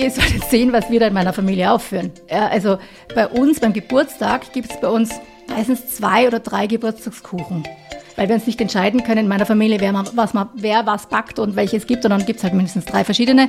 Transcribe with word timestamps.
ihr 0.00 0.10
solltet 0.10 0.44
sehen, 0.50 0.72
was 0.72 0.90
wir 0.90 1.00
da 1.00 1.06
in 1.06 1.14
meiner 1.14 1.32
Familie 1.32 1.70
aufführen. 1.70 2.10
Ja, 2.30 2.48
also 2.48 2.78
bei 3.14 3.28
uns 3.28 3.60
beim 3.60 3.72
Geburtstag 3.72 4.52
gibt 4.52 4.70
es 4.70 4.80
bei 4.80 4.88
uns 4.88 5.10
meistens 5.48 5.94
zwei 5.94 6.26
oder 6.26 6.40
drei 6.40 6.66
Geburtstagskuchen. 6.66 7.64
Weil 8.16 8.28
wir 8.28 8.34
uns 8.34 8.46
nicht 8.46 8.60
entscheiden 8.60 9.02
können 9.04 9.20
in 9.20 9.28
meiner 9.28 9.46
Familie, 9.46 9.80
wer, 9.80 9.94
was, 9.94 10.32
wer 10.54 10.86
was 10.86 11.06
backt 11.06 11.38
und 11.38 11.56
welches 11.56 11.86
gibt. 11.86 12.04
Und 12.04 12.10
dann 12.10 12.26
gibt 12.26 12.38
es 12.38 12.44
halt 12.44 12.54
mindestens 12.54 12.84
drei 12.84 13.04
verschiedene. 13.04 13.48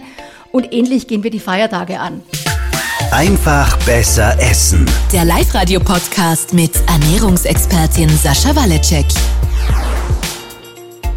Und 0.52 0.72
ähnlich 0.74 1.08
gehen 1.08 1.24
wir 1.24 1.32
die 1.32 1.40
Feiertage 1.40 2.00
an. 2.00 2.22
Einfach 3.12 3.78
besser 3.86 4.38
essen. 4.40 4.86
Der 5.12 5.26
Live-Radio-Podcast 5.26 6.54
mit 6.54 6.72
Ernährungsexpertin 6.88 8.10
Sascha 8.10 8.56
Waleczek. 8.56 9.08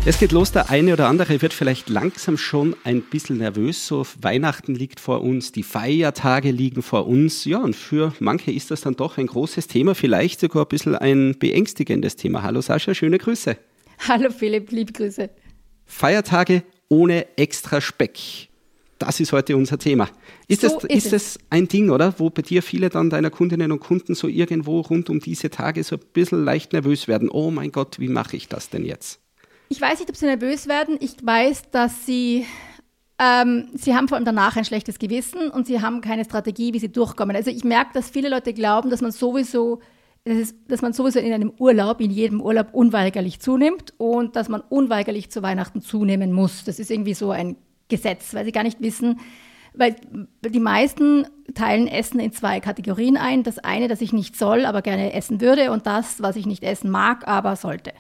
Es 0.07 0.19
geht 0.19 0.33
los, 0.33 0.53
der 0.53 0.69
eine 0.69 0.93
oder 0.93 1.09
andere 1.09 1.41
wird 1.41 1.55
vielleicht 1.55 1.89
langsam 1.89 2.37
schon 2.37 2.77
ein 2.85 3.01
bisschen 3.01 3.39
nervös. 3.39 3.87
So 3.87 4.07
Weihnachten 4.21 4.75
liegt 4.75 5.01
vor 5.01 5.23
uns, 5.23 5.51
die 5.51 5.63
Feiertage 5.63 6.51
liegen 6.51 6.83
vor 6.83 7.07
uns. 7.07 7.47
Ja, 7.47 7.61
und 7.61 7.75
für 7.75 8.13
manche 8.19 8.51
ist 8.51 8.71
das 8.71 8.83
dann 8.83 8.97
doch 8.97 9.17
ein 9.17 9.29
großes 9.29 9.67
Thema, 9.67 9.95
vielleicht 9.95 10.41
sogar 10.41 10.67
ein 10.67 10.69
bisschen 10.69 10.95
ein 10.95 11.37
beängstigendes 11.39 12.17
Thema. 12.17 12.43
Hallo 12.43 12.61
Sascha, 12.61 12.93
schöne 12.93 13.17
Grüße. 13.17 13.57
Hallo 14.07 14.29
Philipp, 14.29 14.71
liebe 14.73 14.93
Grüße. 14.93 15.31
Feiertage 15.87 16.65
ohne 16.91 17.39
extra 17.39 17.81
Speck. 17.81 18.51
Das 18.99 19.21
ist 19.21 19.33
heute 19.33 19.57
unser 19.57 19.79
Thema. 19.79 20.11
Ist, 20.49 20.61
so 20.61 20.69
das, 20.69 20.85
ist, 20.85 21.07
ist 21.07 21.13
das 21.15 21.39
ein 21.49 21.67
Ding, 21.67 21.89
oder? 21.89 22.15
Wo 22.19 22.29
bei 22.29 22.43
dir 22.43 22.63
viele 22.63 22.91
dann 22.91 23.09
deiner 23.09 23.31
Kundinnen 23.31 23.73
und 23.73 23.81
Kunden 23.81 24.15
so 24.15 24.29
irgendwo 24.29 24.83
rund 24.83 25.09
um 25.09 25.21
diese 25.21 25.49
Tage 25.49 25.83
so 25.83 25.97
ein 25.97 26.03
bisschen 26.13 26.45
leicht 26.45 26.75
nervös 26.75 27.09
werden? 27.09 27.31
Oh 27.31 27.51
mein 27.51 27.73
Gott, 27.73 27.99
wie 27.99 28.09
mache 28.09 28.37
ich 28.37 28.49
das 28.49 28.69
denn 28.69 28.85
jetzt? 28.85 29.24
Ich 29.75 29.81
weiß 29.81 29.99
nicht, 29.99 30.09
ob 30.09 30.15
sie 30.15 30.27
nervös 30.27 30.69
werden. 30.69 30.99
Ich 31.01 31.17
weiß, 31.21 31.73
dass 31.73 32.07
sie, 32.07 32.47
ähm, 33.19 33.71
sie 33.75 33.97
haben 33.97 34.07
vor 34.07 34.15
allem 34.15 34.25
danach 34.25 34.57
ein 34.57 34.65
schlechtes 34.65 35.01
Gewissen 35.01 35.51
und 35.51 35.67
sie 35.67 35.83
haben 35.83 36.01
keine 36.01 36.25
Strategie, 36.25 36.73
wie 36.73 36.79
sie 36.79 36.93
durchkommen. 36.93 37.35
Also 37.35 37.51
ich 37.51 37.65
merke, 37.65 37.91
dass 37.93 38.09
viele 38.09 38.29
Leute 38.29 38.55
glauben, 38.55 38.89
dass 38.89 39.01
man 39.01 39.11
sowieso, 39.11 39.81
dass, 40.23 40.37
es, 40.37 40.55
dass 40.69 40.81
man 40.81 40.93
sowieso 40.93 41.19
in 41.19 41.33
einem 41.33 41.53
Urlaub, 41.59 42.01
in 42.01 42.13
jedem 42.13 42.41
Urlaub 42.41 42.69
unweigerlich 42.71 43.41
zunimmt 43.41 43.95
und 43.97 44.37
dass 44.37 44.49
man 44.49 44.61
unweigerlich 44.61 45.31
zu 45.31 45.43
Weihnachten 45.43 45.81
zunehmen 45.81 46.33
muss. 46.33 46.63
Das 46.63 46.79
ist 46.79 46.93
irgendwie 46.93 47.15
so 47.15 47.33
ein 47.33 47.57
Gesetz, 47.89 48.33
weil 48.33 48.45
sie 48.45 48.53
gar 48.53 48.63
nicht 48.63 48.81
wissen, 48.81 49.19
weil 49.73 49.97
die 50.47 50.61
meisten 50.61 51.27
teilen 51.55 51.89
Essen 51.89 52.21
in 52.21 52.31
zwei 52.31 52.61
Kategorien 52.61 53.17
ein. 53.17 53.43
Das 53.43 53.59
eine, 53.59 53.89
das 53.89 54.03
ich 54.03 54.13
nicht 54.13 54.37
soll, 54.37 54.67
aber 54.67 54.83
gerne 54.83 55.15
essen 55.15 55.41
würde 55.41 55.73
und 55.73 55.89
das, 55.89 56.23
was 56.23 56.37
ich 56.37 56.47
nicht 56.47 56.63
essen 56.63 56.91
mag, 56.91 57.27
aber 57.27 57.57
sollte. 57.57 57.91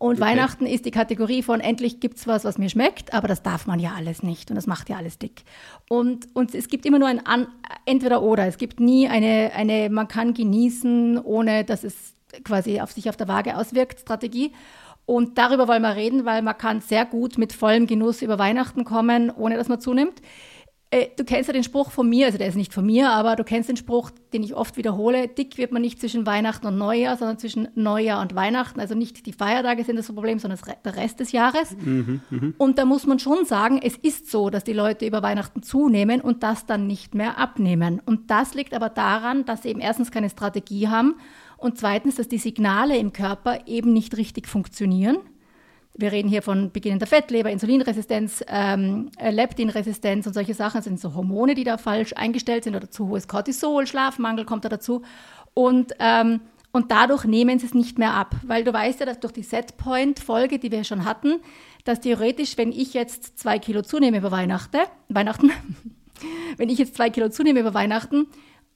Und 0.00 0.12
okay. 0.12 0.30
Weihnachten 0.30 0.64
ist 0.64 0.86
die 0.86 0.90
Kategorie 0.90 1.42
von 1.42 1.60
endlich 1.60 2.00
gibt 2.00 2.16
es 2.16 2.26
was, 2.26 2.46
was 2.46 2.56
mir 2.56 2.70
schmeckt, 2.70 3.12
aber 3.12 3.28
das 3.28 3.42
darf 3.42 3.66
man 3.66 3.78
ja 3.78 3.92
alles 3.94 4.22
nicht 4.22 4.48
und 4.50 4.56
das 4.56 4.66
macht 4.66 4.88
ja 4.88 4.96
alles 4.96 5.18
dick. 5.18 5.42
Und, 5.90 6.26
und 6.34 6.54
es 6.54 6.68
gibt 6.68 6.86
immer 6.86 6.98
nur 6.98 7.08
ein 7.08 7.26
An 7.26 7.48
entweder 7.84 8.22
oder. 8.22 8.46
Es 8.46 8.56
gibt 8.56 8.80
nie 8.80 9.08
eine, 9.08 9.52
eine, 9.54 9.90
man 9.90 10.08
kann 10.08 10.32
genießen, 10.32 11.18
ohne 11.18 11.64
dass 11.64 11.84
es 11.84 12.14
quasi 12.44 12.80
auf 12.80 12.92
sich 12.92 13.10
auf 13.10 13.18
der 13.18 13.28
Waage 13.28 13.58
auswirkt, 13.58 14.00
Strategie. 14.00 14.52
Und 15.04 15.36
darüber 15.36 15.68
wollen 15.68 15.82
wir 15.82 15.96
reden, 15.96 16.24
weil 16.24 16.40
man 16.40 16.56
kann 16.56 16.80
sehr 16.80 17.04
gut 17.04 17.36
mit 17.36 17.52
vollem 17.52 17.86
Genuss 17.86 18.22
über 18.22 18.38
Weihnachten 18.38 18.84
kommen, 18.84 19.30
ohne 19.30 19.58
dass 19.58 19.68
man 19.68 19.82
zunimmt. 19.82 20.22
Äh, 20.92 21.06
du 21.16 21.24
kennst 21.24 21.46
ja 21.46 21.52
den 21.52 21.62
Spruch 21.62 21.92
von 21.92 22.08
mir, 22.08 22.26
also 22.26 22.36
der 22.36 22.48
ist 22.48 22.56
nicht 22.56 22.74
von 22.74 22.84
mir, 22.84 23.10
aber 23.10 23.36
du 23.36 23.44
kennst 23.44 23.68
den 23.68 23.76
Spruch, 23.76 24.10
den 24.32 24.42
ich 24.42 24.56
oft 24.56 24.76
wiederhole, 24.76 25.28
dick 25.28 25.56
wird 25.56 25.70
man 25.70 25.82
nicht 25.82 26.00
zwischen 26.00 26.26
Weihnachten 26.26 26.66
und 26.66 26.78
Neujahr, 26.78 27.16
sondern 27.16 27.38
zwischen 27.38 27.68
Neujahr 27.76 28.20
und 28.20 28.34
Weihnachten. 28.34 28.80
Also 28.80 28.96
nicht 28.96 29.24
die 29.26 29.32
Feiertage 29.32 29.84
sind 29.84 29.96
das 29.96 30.12
Problem, 30.12 30.40
sondern 30.40 30.58
der 30.84 30.96
Rest 30.96 31.20
des 31.20 31.30
Jahres. 31.30 31.76
Mhm, 31.76 32.22
mh. 32.28 32.52
Und 32.58 32.78
da 32.78 32.84
muss 32.84 33.06
man 33.06 33.20
schon 33.20 33.44
sagen, 33.44 33.78
es 33.80 33.96
ist 33.96 34.32
so, 34.32 34.50
dass 34.50 34.64
die 34.64 34.72
Leute 34.72 35.06
über 35.06 35.22
Weihnachten 35.22 35.62
zunehmen 35.62 36.20
und 36.20 36.42
das 36.42 36.66
dann 36.66 36.88
nicht 36.88 37.14
mehr 37.14 37.38
abnehmen. 37.38 38.02
Und 38.04 38.28
das 38.32 38.54
liegt 38.54 38.74
aber 38.74 38.88
daran, 38.88 39.44
dass 39.44 39.62
sie 39.62 39.68
eben 39.68 39.80
erstens 39.80 40.10
keine 40.10 40.28
Strategie 40.28 40.88
haben 40.88 41.14
und 41.56 41.78
zweitens, 41.78 42.16
dass 42.16 42.26
die 42.26 42.38
Signale 42.38 42.98
im 42.98 43.12
Körper 43.12 43.60
eben 43.66 43.92
nicht 43.92 44.16
richtig 44.16 44.48
funktionieren. 44.48 45.18
Wir 45.94 46.12
reden 46.12 46.28
hier 46.28 46.42
von 46.42 46.70
beginnender 46.70 47.06
Fettleber, 47.06 47.50
Insulinresistenz, 47.50 48.44
ähm, 48.48 49.10
äh, 49.18 49.30
Leptinresistenz 49.30 50.26
und 50.26 50.32
solche 50.32 50.54
Sachen. 50.54 50.78
Das 50.78 50.84
sind 50.84 51.00
so 51.00 51.14
Hormone, 51.14 51.54
die 51.54 51.64
da 51.64 51.78
falsch 51.78 52.12
eingestellt 52.14 52.64
sind 52.64 52.76
oder 52.76 52.90
zu 52.90 53.08
hohes 53.08 53.28
Cortisol, 53.28 53.86
Schlafmangel 53.86 54.44
kommt 54.44 54.64
da 54.64 54.68
dazu. 54.68 55.02
Und, 55.52 55.92
ähm, 55.98 56.40
und 56.72 56.92
dadurch 56.92 57.24
nehmen 57.24 57.58
sie 57.58 57.66
es 57.66 57.74
nicht 57.74 57.98
mehr 57.98 58.14
ab. 58.14 58.36
Weil 58.44 58.62
du 58.62 58.72
weißt 58.72 59.00
ja, 59.00 59.06
dass 59.06 59.20
durch 59.20 59.32
die 59.32 59.42
Setpoint-Folge, 59.42 60.58
die 60.58 60.70
wir 60.70 60.84
schon 60.84 61.04
hatten, 61.04 61.40
dass 61.84 62.00
theoretisch, 62.00 62.56
wenn 62.56 62.70
ich 62.70 62.94
jetzt 62.94 63.38
zwei 63.38 63.58
Kilo 63.58 63.82
zunehme 63.82 64.18
über 64.18 64.30
Weihnachten, 64.30 64.78
Weihnachten, 65.08 65.50
wenn 66.56 66.68
ich 66.68 66.78
jetzt 66.78 66.94
zwei 66.94 67.10
Kilo 67.10 67.28
zunehme 67.30 67.60
über 67.60 67.74
Weihnachten, 67.74 68.28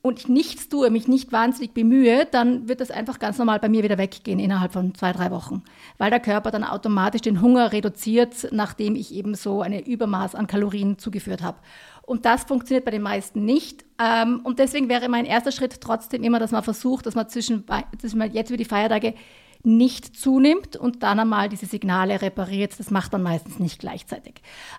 und 0.05 0.19
ich 0.19 0.29
nichts 0.29 0.69
tue, 0.69 0.91
mich 0.91 1.09
nicht 1.09 1.33
wahnsinnig 1.33 1.73
bemühe, 1.73 2.27
dann 2.31 2.69
wird 2.69 2.83
das 2.83 2.91
einfach 2.91 3.19
ganz 3.19 3.39
normal 3.39 3.59
bei 3.59 3.71
mir 3.71 3.83
wieder 3.83 3.97
weggehen 3.97 4.39
innerhalb 4.39 4.75
von 4.75 4.95
zwei, 4.95 5.13
drei 5.13 5.31
Wochen. 5.31 5.63
Weil 5.97 6.11
der 6.11 6.21
Körper 6.21 6.51
dann 6.51 6.63
automatisch 6.63 7.23
den 7.23 7.41
Hunger 7.41 7.73
reduziert, 7.73 8.49
nachdem 8.53 8.97
ich 8.97 9.15
eben 9.15 9.35
so 9.35 9.63
eine 9.63 9.87
Übermaß 9.87 10.35
an 10.35 10.47
Kalorien 10.47 10.99
zugeführt 10.99 11.41
habe. 11.41 11.57
Und 12.03 12.27
das 12.27 12.45
funktioniert 12.45 12.85
bei 12.85 12.91
den 12.91 13.01
meisten 13.01 13.47
nicht. 13.47 13.87
Ähm, 13.99 14.43
und 14.45 14.59
deswegen 14.59 14.91
wäre 14.91 15.09
mein 15.09 15.25
erster 15.25 15.53
Schritt 15.53 15.81
trotzdem 15.81 16.23
immer, 16.23 16.39
dass 16.39 16.51
man 16.51 16.63
versucht, 16.63 17.07
dass 17.07 17.15
man 17.15 17.31
zwischen, 17.31 17.65
zwischen 17.99 18.21
jetzt 18.31 18.51
über 18.51 18.59
die 18.59 18.67
Feiertage 18.67 19.15
nicht 19.65 20.17
zunimmt 20.17 20.77
und 20.77 21.03
dann 21.03 21.19
einmal 21.19 21.49
diese 21.49 21.67
Signale 21.67 22.21
repariert. 22.21 22.79
Das 22.79 22.91
macht 22.91 23.13
man 23.13 23.23
meistens 23.23 23.59
nicht 23.59 23.81
gleichzeitig. 23.81 24.35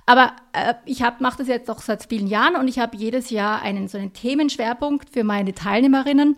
Aber 0.05 0.33
äh, 0.53 0.75
ich 0.85 1.01
mache 1.19 1.39
das 1.39 1.47
jetzt 1.47 1.69
auch 1.69 1.81
seit 1.81 2.05
vielen 2.05 2.27
Jahren 2.27 2.55
und 2.55 2.67
ich 2.67 2.79
habe 2.79 2.95
jedes 2.95 3.31
Jahr 3.31 3.61
einen 3.61 3.87
so 3.87 3.97
einen 3.97 4.13
Themenschwerpunkt 4.13 5.09
für 5.09 5.23
meine 5.23 5.53
Teilnehmerinnen. 5.53 6.37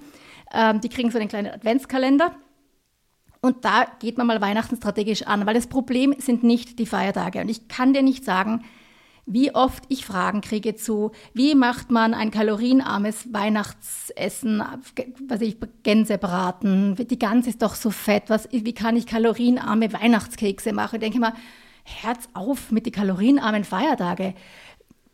Ähm, 0.53 0.81
die 0.81 0.89
kriegen 0.89 1.11
so 1.11 1.19
einen 1.19 1.27
kleinen 1.27 1.53
Adventskalender. 1.53 2.31
Und 3.41 3.65
da 3.65 3.85
geht 3.99 4.17
man 4.17 4.27
mal 4.27 4.41
Weihnachten 4.41 4.77
strategisch 4.77 5.23
an, 5.23 5.45
weil 5.45 5.53
das 5.53 5.67
Problem 5.67 6.15
sind 6.17 6.43
nicht 6.43 6.79
die 6.79 6.85
Feiertage. 6.85 7.41
Und 7.41 7.49
ich 7.49 7.67
kann 7.67 7.93
dir 7.93 8.01
nicht 8.01 8.25
sagen, 8.25 8.63
wie 9.27 9.53
oft 9.53 9.83
ich 9.89 10.05
Fragen 10.05 10.39
kriege 10.39 10.75
zu, 10.75 11.11
wie 11.33 11.53
macht 11.53 11.91
man 11.91 12.13
ein 12.13 12.31
kalorienarmes 12.31 13.33
Weihnachtsessen, 13.33 14.63
was 15.27 15.41
ich 15.41 15.57
Gänse 15.83 16.17
braten, 16.17 16.95
die 16.95 17.19
Gans 17.19 17.45
ist 17.45 17.61
doch 17.61 17.75
so 17.75 17.91
fett, 17.91 18.23
was, 18.29 18.47
wie 18.51 18.73
kann 18.73 18.95
ich 18.95 19.05
kalorienarme 19.05 19.91
Weihnachtskekse 19.91 20.71
machen? 20.71 20.95
Ich 20.95 21.01
denke 21.01 21.19
mal, 21.19 21.33
Herz 21.83 22.29
auf 22.33 22.71
mit 22.71 22.85
den 22.85 22.93
kalorienarmen 22.93 23.65
Feiertage. 23.65 24.33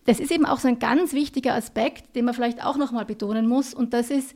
Das 0.05 0.19
ist 0.19 0.31
eben 0.31 0.45
auch 0.45 0.59
so 0.59 0.67
ein 0.67 0.79
ganz 0.79 1.13
wichtiger 1.13 1.55
Aspekt, 1.55 2.15
den 2.15 2.25
man 2.25 2.35
vielleicht 2.35 2.63
auch 2.63 2.77
nochmal 2.77 3.05
betonen 3.05 3.47
muss 3.47 3.73
und 3.73 3.93
das 3.93 4.11
ist, 4.11 4.35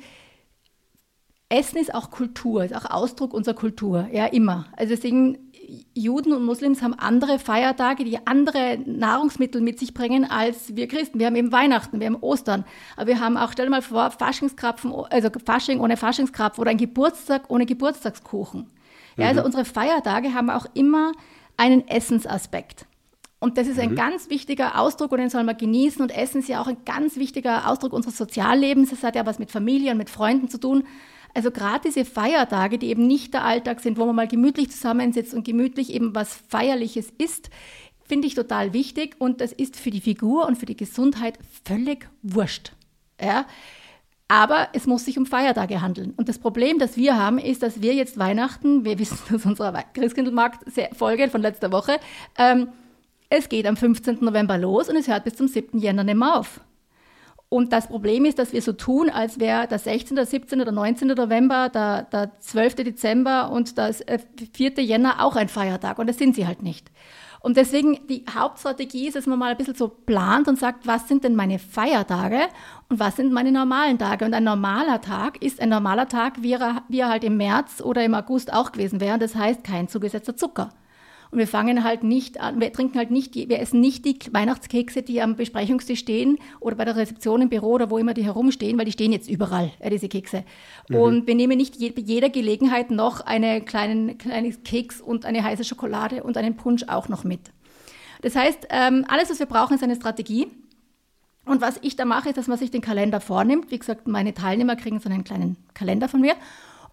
Essen 1.49 1.77
ist 1.77 1.93
auch 1.93 2.09
Kultur, 2.09 2.63
ist 2.63 2.75
auch 2.75 2.89
Ausdruck 2.89 3.33
unserer 3.33 3.55
Kultur, 3.55 4.07
ja, 4.11 4.25
immer. 4.25 4.65
Also 4.75 4.95
deswegen 4.95 5.46
Juden 5.93 6.33
und 6.33 6.45
Muslims 6.45 6.81
haben 6.81 6.93
andere 6.93 7.39
Feiertage, 7.39 8.03
die 8.03 8.25
andere 8.25 8.79
Nahrungsmittel 8.85 9.61
mit 9.61 9.79
sich 9.79 9.93
bringen 9.93 10.25
als 10.29 10.75
wir 10.75 10.87
Christen. 10.87 11.19
Wir 11.19 11.27
haben 11.27 11.35
eben 11.35 11.51
Weihnachten, 11.51 11.99
wir 11.99 12.07
haben 12.07 12.17
Ostern, 12.21 12.65
aber 12.95 13.07
wir 13.07 13.19
haben 13.19 13.37
auch, 13.37 13.51
stell 13.51 13.65
dir 13.65 13.71
mal 13.71 13.81
vor, 13.81 14.11
Faschingskrapfen, 14.11 14.93
also 14.93 15.29
Fasching 15.45 15.79
ohne 15.79 15.97
Faschingskrapfen 15.97 16.61
oder 16.61 16.71
ein 16.71 16.77
Geburtstag 16.77 17.49
ohne 17.49 17.65
Geburtstagskuchen. 17.65 18.69
Ja, 19.17 19.27
also 19.27 19.41
mhm. 19.41 19.47
unsere 19.47 19.65
Feiertage 19.65 20.33
haben 20.33 20.49
auch 20.49 20.67
immer 20.73 21.11
einen 21.57 21.87
Essensaspekt. 21.87 22.85
Und 23.39 23.57
das 23.57 23.67
ist 23.67 23.79
ein 23.79 23.91
mhm. 23.91 23.95
ganz 23.95 24.29
wichtiger 24.29 24.79
Ausdruck 24.79 25.11
und 25.11 25.19
den 25.19 25.29
soll 25.29 25.43
man 25.43 25.57
genießen. 25.57 26.01
Und 26.01 26.15
Essen 26.15 26.39
ist 26.39 26.49
ja 26.49 26.61
auch 26.61 26.67
ein 26.67 26.77
ganz 26.85 27.17
wichtiger 27.17 27.69
Ausdruck 27.69 27.93
unseres 27.93 28.17
Soziallebens. 28.17 28.89
Das 28.89 29.03
hat 29.03 29.15
ja 29.15 29.25
was 29.25 29.37
mit 29.37 29.51
Familie 29.51 29.91
und 29.91 29.97
mit 29.97 30.09
Freunden 30.09 30.49
zu 30.49 30.59
tun. 30.59 30.85
Also 31.33 31.51
gerade 31.51 31.81
diese 31.85 32.05
Feiertage, 32.05 32.77
die 32.77 32.87
eben 32.87 33.05
nicht 33.05 33.33
der 33.33 33.43
Alltag 33.43 33.79
sind, 33.79 33.97
wo 33.97 34.05
man 34.05 34.15
mal 34.15 34.27
gemütlich 34.27 34.71
zusammensitzt 34.71 35.33
und 35.33 35.45
gemütlich 35.45 35.93
eben 35.93 36.15
was 36.15 36.35
Feierliches 36.49 37.11
isst, 37.17 37.49
finde 38.07 38.27
ich 38.27 38.35
total 38.35 38.73
wichtig 38.73 39.15
und 39.19 39.41
das 39.41 39.51
ist 39.51 39.75
für 39.75 39.91
die 39.91 40.01
Figur 40.01 40.47
und 40.47 40.57
für 40.57 40.65
die 40.65 40.77
Gesundheit 40.77 41.37
völlig 41.65 42.09
wurscht. 42.23 42.71
Ja? 43.21 43.45
Aber 44.27 44.69
es 44.73 44.87
muss 44.87 45.05
sich 45.05 45.17
um 45.17 45.25
Feiertage 45.25 45.81
handeln. 45.81 46.13
Und 46.17 46.27
das 46.27 46.39
Problem, 46.39 46.79
das 46.79 46.97
wir 46.97 47.17
haben, 47.17 47.37
ist, 47.37 47.63
dass 47.63 47.81
wir 47.81 47.93
jetzt 47.93 48.17
Weihnachten, 48.17 48.83
wir 48.83 48.99
wissen 48.99 49.17
aus 49.35 49.45
unserer 49.45 49.83
Christkindlmarkt-Folge 49.93 51.29
von 51.29 51.41
letzter 51.41 51.71
Woche, 51.71 51.99
ähm, 52.37 52.69
es 53.29 53.49
geht 53.49 53.65
am 53.67 53.75
15. 53.75 54.19
November 54.21 54.57
los 54.57 54.89
und 54.89 54.95
es 54.95 55.07
hört 55.07 55.25
bis 55.25 55.35
zum 55.35 55.47
7. 55.47 55.79
Jänner 55.79 56.03
nicht 56.03 56.17
mehr 56.17 56.39
auf. 56.39 56.61
Und 57.49 57.71
das 57.71 57.87
Problem 57.87 58.25
ist, 58.25 58.39
dass 58.39 58.51
wir 58.51 58.61
so 58.61 58.73
tun, 58.73 59.09
als 59.09 59.39
wäre 59.39 59.67
der 59.67 59.79
16., 59.79 60.15
der 60.15 60.25
17. 60.25 60.59
oder 60.59 60.73
19. 60.73 61.07
November, 61.09 61.69
der, 61.69 62.03
der 62.03 62.37
12. 62.39 62.75
Dezember 62.75 63.51
und 63.51 63.77
der 63.77 63.93
4. 64.53 64.73
Jänner 64.81 65.23
auch 65.23 65.37
ein 65.37 65.47
Feiertag. 65.47 65.97
Und 65.97 66.07
das 66.07 66.17
sind 66.17 66.35
sie 66.35 66.45
halt 66.45 66.61
nicht. 66.61 66.91
Und 67.39 67.55
deswegen 67.55 68.05
die 68.07 68.25
Hauptstrategie 68.33 69.07
ist, 69.07 69.15
dass 69.15 69.27
man 69.27 69.39
mal 69.39 69.51
ein 69.51 69.57
bisschen 69.57 69.75
so 69.75 69.87
plant 69.87 70.49
und 70.49 70.59
sagt, 70.59 70.85
was 70.87 71.07
sind 71.07 71.23
denn 71.23 71.35
meine 71.35 71.59
Feiertage 71.59 72.47
und 72.89 72.99
was 72.99 73.15
sind 73.15 73.31
meine 73.31 73.53
normalen 73.53 73.97
Tage? 73.97 74.25
Und 74.25 74.33
ein 74.33 74.43
normaler 74.43 74.99
Tag 74.99 75.41
ist 75.41 75.61
ein 75.61 75.69
normaler 75.69 76.09
Tag, 76.09 76.41
wie 76.41 76.53
er, 76.53 76.83
wie 76.89 76.99
er 76.99 77.09
halt 77.09 77.23
im 77.23 77.37
März 77.37 77.81
oder 77.81 78.03
im 78.03 78.15
August 78.15 78.51
auch 78.51 78.73
gewesen 78.73 78.99
wäre. 78.99 79.19
Das 79.19 79.35
heißt 79.35 79.63
kein 79.63 79.87
zugesetzter 79.87 80.35
Zucker. 80.35 80.71
Und 81.31 81.39
wir 81.39 81.47
fangen 81.47 81.83
halt 81.83 82.03
nicht 82.03 82.39
an, 82.39 82.59
wir 82.59 82.71
trinken 82.71 82.97
halt 82.97 83.11
nicht, 83.11 83.35
wir 83.35 83.59
essen 83.59 83.79
nicht 83.81 84.05
die 84.05 84.17
Weihnachtskekse, 84.31 85.03
die 85.03 85.21
am 85.21 85.35
Besprechungstisch 85.35 85.99
stehen 85.99 86.37
oder 86.59 86.75
bei 86.75 86.85
der 86.85 86.95
Rezeption 86.95 87.41
im 87.41 87.49
Büro 87.49 87.73
oder 87.73 87.89
wo 87.89 87.97
immer 87.97 88.13
die 88.13 88.23
herumstehen, 88.23 88.77
weil 88.77 88.85
die 88.85 88.91
stehen 88.91 89.11
jetzt 89.11 89.29
überall, 89.29 89.71
äh, 89.79 89.89
diese 89.89 90.07
Kekse. 90.07 90.43
Mhm. 90.89 90.95
Und 90.95 91.27
wir 91.27 91.35
nehmen 91.35 91.57
nicht 91.57 91.75
je, 91.75 91.91
bei 91.91 92.01
jeder 92.01 92.29
Gelegenheit 92.29 92.91
noch 92.91 93.21
einen 93.21 93.65
kleinen, 93.65 94.17
kleinen 94.17 94.63
Keks 94.63 95.01
und 95.01 95.25
eine 95.25 95.43
heiße 95.43 95.63
Schokolade 95.63 96.23
und 96.23 96.37
einen 96.37 96.55
Punsch 96.55 96.83
auch 96.87 97.09
noch 97.09 97.23
mit. 97.23 97.41
Das 98.21 98.35
heißt, 98.35 98.67
ähm, 98.69 99.05
alles, 99.07 99.29
was 99.29 99.39
wir 99.39 99.45
brauchen, 99.45 99.75
ist 99.75 99.83
eine 99.83 99.95
Strategie. 99.95 100.47
Und 101.45 101.61
was 101.61 101.79
ich 101.81 101.95
da 101.95 102.03
mache, 102.03 102.29
ist, 102.29 102.37
dass 102.37 102.47
man 102.47 102.57
sich 102.57 102.71
den 102.71 102.81
Kalender 102.81 103.21
vornimmt. 103.21 103.71
Wie 103.71 103.79
gesagt, 103.79 104.07
meine 104.07 104.33
Teilnehmer 104.33 104.75
kriegen 104.75 104.99
so 104.99 105.09
einen 105.09 105.23
kleinen 105.23 105.55
Kalender 105.73 106.09
von 106.09 106.19
mir 106.19 106.35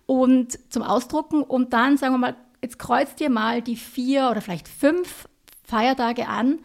und 0.07 0.59
zum 0.71 0.83
Ausdrucken 0.83 1.43
und 1.43 1.73
dann 1.73 1.97
sagen 1.97 2.15
wir 2.15 2.19
mal, 2.19 2.37
jetzt 2.65 2.79
kreuzt 2.79 3.21
dir 3.21 3.31
mal 3.31 3.63
die 3.63 3.77
vier 3.77 4.29
oder 4.31 4.41
vielleicht 4.41 4.69
fünf 4.69 5.29
Feiertage 5.65 6.29
an, 6.29 6.59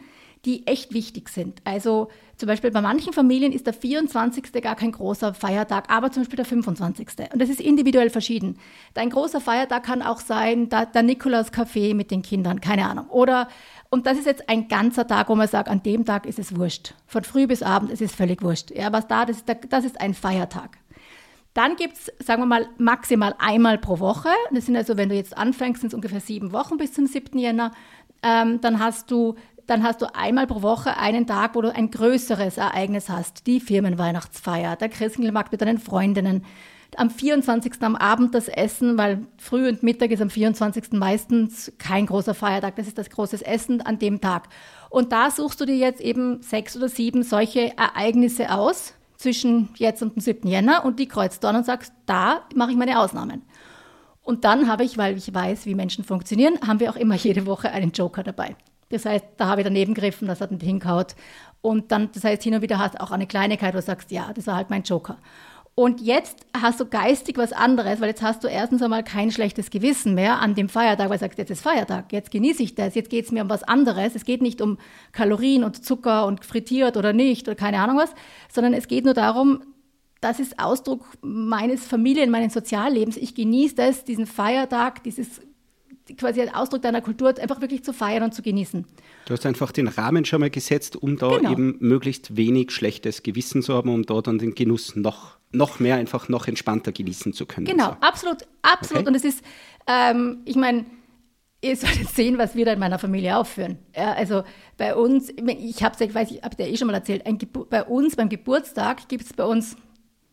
die 0.46 0.66
echt 0.66 0.94
wichtig 0.94 1.28
sind. 1.28 1.62
Also 1.66 2.07
zum 2.38 2.48
Beispiel 2.48 2.72
bei 2.72 2.80
manchen 2.80 3.12
Familien 3.12 3.51
ist 3.51 3.68
der 3.68 3.74
24. 3.74 4.54
gar 4.62 4.78
kein 4.78 4.94
großer 4.94 5.34
Feiertag, 5.34 5.92
aber 5.92 6.10
zum 6.10 6.24
Beispiel 6.24 6.38
der 6.38 6.46
25. 6.46 7.10
Und 7.34 7.42
das 7.42 7.50
ist 7.50 7.60
individuell 7.60 8.10
verschieden. 8.10 8.57
Dein 8.94 9.10
großer 9.10 9.42
Feiertag 9.42 9.84
kann 9.84 10.01
auch 10.01 10.22
sein, 10.22 10.69
der, 10.69 10.86
der 10.86 11.04
Nikolaus 11.04 11.51
Café 11.51 11.94
mit 11.94 12.12
den 12.12 12.22
Kindern, 12.22 12.62
keine 12.62 12.88
Ahnung. 12.88 13.10
Oder, 13.10 13.50
und 13.90 14.07
das 14.07 14.18
ist 14.18 14.25
jetzt 14.25 14.48
ein 14.48 14.69
ganzer 14.69 15.06
Tag, 15.06 15.28
wo 15.28 15.36
man 15.36 15.50
sagt, 15.50 15.68
an 15.68 15.84
dem 15.84 16.06
Tag 16.06 16.25
ist 16.25 16.40
es 16.40 16.56
wurscht. 16.56 16.94
Von 17.07 17.25
früh 17.25 17.45
bis 17.45 17.62
abend 17.62 17.92
ist 17.92 18.02
es 18.02 18.16
völlig 18.16 18.42
wurscht. 18.42 18.72
Ja, 18.72 18.94
was 18.94 19.07
da, 19.07 19.25
das 19.25 19.38
ist, 19.40 19.45
das 19.69 19.84
ist 19.84 20.00
ein 20.00 20.13
Feiertag. 20.13 20.78
Dann 21.60 21.76
gibt 21.76 21.98
es, 21.98 22.26
sagen 22.26 22.42
wir 22.42 22.46
mal, 22.46 22.70
maximal 22.78 23.36
einmal 23.38 23.78
pro 23.78 24.00
Woche. 24.00 24.30
Das 24.50 24.68
sind 24.68 24.78
also, 24.78 24.96
wenn 24.96 25.10
du 25.10 25.16
jetzt 25.16 25.38
anfängst, 25.38 25.82
sind 25.82 25.90
es 25.90 25.94
ungefähr 25.94 26.22
sieben 26.22 26.54
Wochen 26.54 26.78
bis 26.78 26.94
zum 26.94 27.06
7. 27.06 27.38
Jänner. 27.38 27.72
Ähm, 28.24 28.62
dann 28.62 28.80
hast 28.80 29.12
du 29.12 29.36
dann 29.68 29.84
hast 29.84 30.02
du 30.02 30.16
einmal 30.16 30.48
pro 30.48 30.62
Woche 30.62 30.96
einen 30.96 31.28
Tag, 31.28 31.56
wo 31.56 31.62
du 31.62 31.76
ein 31.76 31.92
größeres 31.92 32.58
Ereignis 32.58 33.10
hast. 33.10 33.46
Die 33.46 33.60
Firmenweihnachtsfeier, 33.60 34.78
der 34.78 34.88
Christkindlmarkt 34.88 35.52
mit 35.52 35.60
deinen 35.60 35.80
Freundinnen. 35.80 36.46
Am 36.96 37.10
24. 37.10 37.74
am 37.82 37.98
Abend 37.98 38.34
das 38.34 38.48
Essen, 38.48 38.98
weil 38.98 39.28
früh 39.38 39.68
und 39.68 39.84
Mittag 39.84 40.12
ist 40.12 40.22
am 40.22 40.30
24. 40.30 40.94
meistens 40.94 41.74
kein 41.78 42.06
großer 42.06 42.36
Feiertag. 42.36 42.78
Das 42.78 42.88
ist 42.88 42.98
das 42.98 43.10
große 43.10 43.46
Essen 43.46 43.82
an 43.82 44.00
dem 44.00 44.22
Tag. 44.22 44.48
Und 44.90 45.12
da 45.12 45.30
suchst 45.30 45.60
du 45.60 45.66
dir 45.66 45.76
jetzt 45.76 46.00
eben 46.00 46.42
sechs 46.42 46.78
oder 46.78 46.88
sieben 46.88 47.22
solche 47.22 47.78
Ereignisse 47.78 48.54
aus, 48.54 48.94
zwischen 49.19 49.69
jetzt 49.75 50.01
und 50.01 50.16
dem 50.16 50.21
7. 50.21 50.48
Jänner 50.48 50.86
und 50.86 50.98
die 50.98 51.07
kreuzt 51.07 51.44
du 51.44 51.48
an 51.50 51.57
und 51.57 51.66
sagst, 51.66 51.94
da 52.06 52.42
mache 52.56 52.71
ich 52.71 52.77
meine 52.77 53.00
Ausnahmen. 53.00 53.44
Und 54.24 54.45
dann 54.45 54.69
habe 54.69 54.86
ich, 54.86 54.98
weil 54.98 55.18
ich 55.18 55.33
weiß, 55.33 55.66
wie 55.66 55.75
Menschen 55.75 56.06
funktionieren, 56.06 56.57
haben 56.66 56.80
wir 56.80 56.89
auch 56.89 56.95
immer 56.95 57.16
jede 57.16 57.45
Woche 57.45 57.69
einen 57.69 57.92
Joker 57.92 58.24
dabei. 58.24 58.56
Das 58.89 59.06
heißt, 59.06 59.25
da 59.38 59.48
habe 59.48 59.62
ich 59.62 59.66
daneben 59.66 59.94
gegriffen, 59.94 60.27
das 60.27 60.42
hat 60.42 60.51
nicht 60.51 60.63
hinkaut. 60.63 61.16
Und 61.62 61.92
dann, 61.92 62.10
das 62.13 62.24
heißt, 62.24 62.42
hin 62.42 62.56
und 62.56 62.62
wieder 62.62 62.80
hast 62.80 62.95
du 62.95 63.01
auch 63.01 63.12
eine 63.12 63.27
Kleinigkeit, 63.27 63.74
wo 63.74 63.80
du 63.80 63.83
sagst, 63.83 64.10
ja, 64.10 64.31
das 64.33 64.48
war 64.48 64.56
halt 64.56 64.69
mein 64.69 64.83
Joker. 64.83 65.18
Und 65.75 66.01
jetzt 66.01 66.45
hast 66.60 66.80
du 66.81 66.86
geistig 66.86 67.38
was 67.38 67.54
anderes, 67.54 68.01
weil 68.01 68.10
jetzt 68.10 68.21
hast 68.21 68.44
du 68.44 68.50
erstens 68.50 68.81
einmal 68.81 69.04
kein 69.04 69.31
schlechtes 69.31 69.69
Gewissen 69.69 70.13
mehr 70.13 70.39
an 70.39 70.54
dem 70.54 70.68
Feiertag, 70.68 71.10
weil 71.10 71.18
du 71.18 71.21
sagst, 71.21 71.38
jetzt 71.38 71.51
ist 71.51 71.62
Feiertag, 71.62 72.12
jetzt 72.12 72.31
genieße 72.31 72.62
ich 72.63 72.75
das, 72.75 72.95
jetzt 72.95 73.10
geht 73.10 73.25
es 73.25 73.31
mir 73.31 73.44
um 73.44 73.50
was 73.50 73.63
anderes. 73.63 74.13
Es 74.13 74.25
geht 74.25 74.42
nicht 74.42 74.62
um 74.62 74.77
Kalorien 75.13 75.63
und 75.63 75.86
Zucker 75.86 76.25
und 76.25 76.44
frittiert 76.44 76.98
oder 76.98 77.13
nicht 77.13 77.48
oder 77.48 77.56
keine 77.56 77.80
Ahnung 77.80 77.98
was, 77.98 78.13
sondern 78.51 78.74
es 78.74 78.88
geht 78.89 79.06
nur 79.06 79.13
darum, 79.13 79.63
das 80.21 80.39
ist 80.39 80.60
Ausdruck 80.60 81.06
meines 81.21 81.86
Familien, 81.86 82.30
meines 82.30 82.54
Soziallebens. 82.54 83.16
Ich 83.16 83.36
genieße 83.36 83.75
das, 83.75 84.04
diesen 84.04 84.25
Feiertag, 84.25 85.04
dieses 85.04 85.39
quasi 86.18 86.42
ein 86.42 86.54
Ausdruck 86.54 86.81
deiner 86.81 87.01
Kultur, 87.01 87.38
einfach 87.39 87.62
wirklich 87.62 87.83
zu 87.83 87.94
feiern 87.94 88.24
und 88.24 88.33
zu 88.33 88.42
genießen. 88.42 88.86
Du 89.25 89.33
hast 89.33 89.45
einfach 89.45 89.71
den 89.71 89.88
Rahmen 89.88 90.25
schon 90.25 90.42
mal 90.42 90.50
gesetzt, 90.50 90.95
um 90.95 91.18
da 91.18 91.38
genau. 91.38 91.51
eben 91.51 91.77
möglichst 91.80 92.36
wenig 92.36 92.71
schlechtes 92.71 93.24
Gewissen 93.24 93.62
zu 93.62 93.74
haben, 93.74 93.89
um 93.89 94.04
da 94.04 94.21
dann 94.21 94.39
den 94.39 94.56
Genuss 94.56 94.95
noch, 94.95 95.38
noch 95.51 95.80
mehr, 95.80 95.96
einfach 95.96 96.30
noch 96.30 96.48
entspannter 96.48 96.92
genießen 96.92 97.34
zu 97.34 97.46
können. 97.46 97.66
Genau, 97.66 97.90
so. 97.90 97.98
absolut, 98.01 98.38
absolut. 98.62 99.01
Okay. 99.01 99.10
Und 99.10 99.16
es 99.16 99.24
ist, 99.24 99.44
ähm, 99.88 100.40
ich 100.46 100.56
meine, 100.56 100.86
ihr 101.62 101.75
solltet 101.75 102.10
sehen, 102.10 102.38
was 102.38 102.56
wir 102.56 102.66
da 102.66 102.74
in 102.74 102.80
meiner 102.80 103.00
Familie 103.00 103.38
aufführen. 103.38 103.80
Ja, 103.96 104.13
also 104.13 104.44
bei 104.78 104.96
uns, 104.96 105.30
ich 105.30 105.84
habe 105.84 105.96
es, 106.00 106.13
weiß 106.13 106.31
ich, 106.31 106.44
habe 106.44 106.56
dir 106.56 106.68
eh 106.68 106.78
schon 106.78 106.88
mal 106.88 106.94
erzählt, 106.94 107.24
bei 107.69 107.84
uns 107.84 108.16
beim 108.16 108.30
Geburtstag 108.30 109.07
gibt 109.07 109.25
es 109.25 109.34
bei 109.34 109.44
uns 109.44 109.75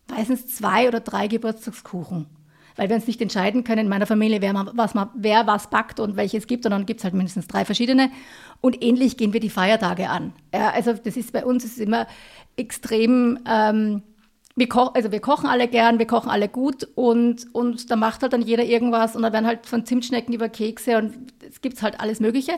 meistens 0.08 0.54
zwei 0.54 0.88
oder 0.88 1.00
drei 1.00 1.26
Geburtstagskuchen 1.26 2.26
weil 2.76 2.88
wir 2.88 2.96
uns 2.96 3.06
nicht 3.06 3.20
entscheiden 3.20 3.64
können 3.64 3.82
in 3.82 3.88
meiner 3.88 4.06
Familie, 4.06 4.40
wer, 4.42 4.54
was, 4.74 4.92
wer 5.14 5.46
was 5.46 5.70
backt 5.70 5.98
und 5.98 6.16
welches 6.16 6.46
gibt. 6.46 6.66
Und 6.66 6.72
dann 6.72 6.86
gibt 6.86 7.00
es 7.00 7.04
halt 7.04 7.14
mindestens 7.14 7.48
drei 7.48 7.64
verschiedene. 7.64 8.10
Und 8.60 8.82
ähnlich 8.84 9.16
gehen 9.16 9.32
wir 9.32 9.40
die 9.40 9.50
Feiertage 9.50 10.08
an. 10.08 10.32
Ja, 10.54 10.70
also 10.70 10.92
das 10.92 11.16
ist 11.16 11.32
bei 11.32 11.44
uns 11.44 11.64
ist 11.64 11.78
immer 11.78 12.06
extrem. 12.56 13.38
Ähm, 13.48 14.02
wir, 14.56 14.69
ko 14.69 14.87
also 14.87 15.12
wir 15.12 15.20
kochen 15.20 15.49
alle 15.49 15.69
gern, 15.69 15.99
wir 15.99 16.06
kochen 16.06 16.31
alle 16.31 16.49
gut 16.49 16.88
und, 16.94 17.55
und 17.55 17.91
da 17.91 17.97
macht 17.97 18.23
halt 18.23 18.32
dann 18.32 18.43
jeder 18.43 18.64
irgendwas 18.64 19.14
und 19.14 19.23
dann 19.23 19.32
werden 19.32 19.47
halt 19.47 19.67
von 19.67 19.85
Zimtschnecken 19.85 20.35
über 20.35 20.49
Kekse 20.49 20.97
und 20.97 21.32
es 21.47 21.61
gibt 21.61 21.81
halt 21.82 22.00
alles 22.00 22.20
Mögliche. 22.20 22.53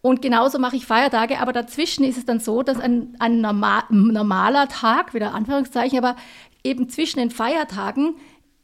Und 0.00 0.20
genauso 0.20 0.58
mache 0.58 0.76
ich 0.76 0.86
Feiertage, 0.86 1.38
aber 1.38 1.52
dazwischen 1.52 2.04
ist 2.04 2.18
es 2.18 2.26
dann 2.26 2.40
so, 2.40 2.62
dass 2.62 2.78
ein, 2.78 3.14
ein 3.18 3.40
normal, 3.40 3.84
normaler 3.90 4.68
Tag, 4.68 5.14
wieder 5.14 5.32
Anführungszeichen, 5.34 5.98
aber 5.98 6.16
eben 6.62 6.88
zwischen 6.88 7.20
den 7.20 7.30
Feiertagen 7.30 8.16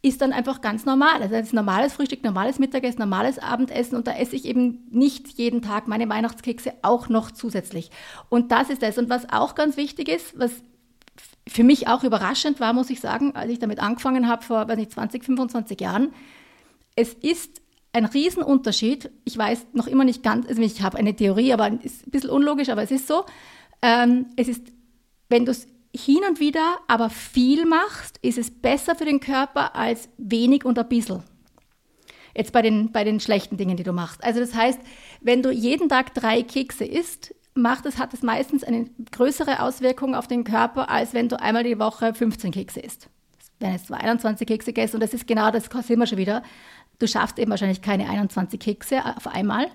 ist 0.02 0.22
dann 0.22 0.32
einfach 0.32 0.62
ganz 0.62 0.86
normal. 0.86 1.22
Also 1.22 1.34
das 1.34 1.52
normales 1.52 1.92
Frühstück, 1.92 2.24
normales 2.24 2.58
Mittagessen, 2.58 3.00
normales 3.00 3.38
Abendessen 3.38 3.96
und 3.96 4.06
da 4.06 4.12
esse 4.12 4.36
ich 4.36 4.46
eben 4.46 4.86
nicht 4.90 5.28
jeden 5.38 5.60
Tag 5.60 5.88
meine 5.88 6.08
Weihnachtskekse 6.08 6.72
auch 6.80 7.10
noch 7.10 7.30
zusätzlich. 7.30 7.90
Und 8.30 8.52
das 8.52 8.70
ist 8.70 8.82
es. 8.82 8.96
Und 8.96 9.10
was 9.10 9.30
auch 9.30 9.54
ganz 9.54 9.76
wichtig 9.76 10.08
ist, 10.08 10.38
was 10.38 10.62
für 11.50 11.64
mich 11.64 11.88
auch 11.88 12.04
überraschend 12.04 12.60
war, 12.60 12.72
muss 12.72 12.90
ich 12.90 13.00
sagen, 13.00 13.34
als 13.34 13.50
ich 13.50 13.58
damit 13.58 13.80
angefangen 13.80 14.28
habe 14.28 14.44
vor, 14.44 14.68
weiß 14.68 14.78
nicht, 14.78 14.92
20, 14.92 15.24
25 15.24 15.80
Jahren, 15.80 16.12
es 16.94 17.12
ist 17.12 17.60
ein 17.92 18.04
Riesenunterschied. 18.04 19.10
Ich 19.24 19.36
weiß 19.36 19.66
noch 19.72 19.88
immer 19.88 20.04
nicht 20.04 20.22
ganz, 20.22 20.46
also 20.46 20.62
ich 20.62 20.80
habe 20.82 20.96
eine 20.96 21.16
Theorie, 21.16 21.52
aber 21.52 21.68
ist 21.82 22.06
ein 22.06 22.12
bisschen 22.12 22.30
unlogisch, 22.30 22.68
aber 22.68 22.84
es 22.84 22.92
ist 22.92 23.08
so. 23.08 23.24
Ähm, 23.82 24.26
es 24.36 24.46
ist, 24.46 24.62
wenn 25.28 25.44
du 25.44 25.50
es 25.50 25.66
hin 25.92 26.20
und 26.28 26.38
wieder 26.38 26.78
aber 26.86 27.10
viel 27.10 27.66
machst, 27.66 28.18
ist 28.22 28.38
es 28.38 28.52
besser 28.52 28.94
für 28.94 29.04
den 29.04 29.18
Körper 29.18 29.74
als 29.74 30.08
wenig 30.18 30.64
und 30.64 30.78
ein 30.78 30.88
bisschen. 30.88 31.24
Jetzt 32.32 32.52
bei 32.52 32.62
den, 32.62 32.92
bei 32.92 33.02
den 33.02 33.18
schlechten 33.18 33.56
Dingen, 33.56 33.76
die 33.76 33.82
du 33.82 33.92
machst. 33.92 34.22
Also 34.22 34.38
das 34.38 34.54
heißt, 34.54 34.78
wenn 35.20 35.42
du 35.42 35.50
jeden 35.50 35.88
Tag 35.88 36.14
drei 36.14 36.44
Kekse 36.44 36.84
isst, 36.84 37.34
macht 37.54 37.86
es, 37.86 37.98
hat 37.98 38.14
es 38.14 38.22
meistens 38.22 38.64
eine 38.64 38.86
größere 39.12 39.60
Auswirkung 39.60 40.14
auf 40.14 40.26
den 40.26 40.44
Körper, 40.44 40.88
als 40.90 41.14
wenn 41.14 41.28
du 41.28 41.40
einmal 41.40 41.64
die 41.64 41.78
Woche 41.78 42.14
15 42.14 42.52
Kekse 42.52 42.80
isst. 42.80 43.08
Wenn 43.58 43.72
jetzt 43.72 43.92
21 43.92 44.46
Kekse 44.46 44.72
gegessen 44.72 44.96
und 44.96 45.02
das 45.02 45.12
ist 45.12 45.26
genau 45.26 45.50
das, 45.50 45.68
sehen 45.86 45.98
wir 45.98 46.06
schon 46.06 46.18
wieder. 46.18 46.42
Du 46.98 47.06
schaffst 47.06 47.38
eben 47.38 47.50
wahrscheinlich 47.50 47.82
keine 47.82 48.08
21 48.08 48.58
Kekse 48.58 49.02
auf 49.16 49.26
einmal. 49.26 49.66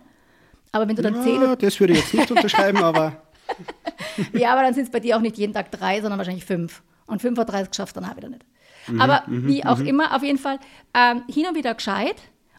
Aber 0.72 0.88
wenn 0.88 0.96
du 0.96 1.02
dann 1.02 1.16
ja, 1.16 1.24
10. 1.24 1.58
Das 1.60 1.80
würde 1.80 1.94
ich 1.94 2.00
jetzt 2.00 2.14
nicht 2.14 2.32
unterschreiben, 2.36 2.84
aber. 2.84 3.24
ja, 4.34 4.52
aber 4.52 4.64
dann 4.64 4.74
sind 4.74 4.86
es 4.86 4.92
bei 4.92 5.00
dir 5.00 5.18
auch 5.18 5.22
nicht 5.22 5.38
jeden 5.38 5.54
Tag 5.54 5.72
drei, 5.72 6.02
sondern 6.02 6.18
wahrscheinlich 6.18 6.46
fünf. 6.46 6.82
Und 7.06 7.22
35 7.22 7.70
geschafft 7.70 7.96
dann 7.96 8.06
auch 8.06 8.18
wieder 8.18 8.30
nicht. 8.30 8.46
Mhm, 8.88 9.02
aber 9.02 9.24
mhm, 9.28 9.48
wie 9.48 9.66
auch 9.66 9.78
mhm. 9.78 9.88
immer, 9.88 10.16
auf 10.16 10.24
jeden 10.24 10.38
Fall 10.38 10.60
ähm, 10.94 11.24
hin 11.28 11.46
und 11.48 11.56
wieder 11.56 11.74
gescheit 11.76 12.16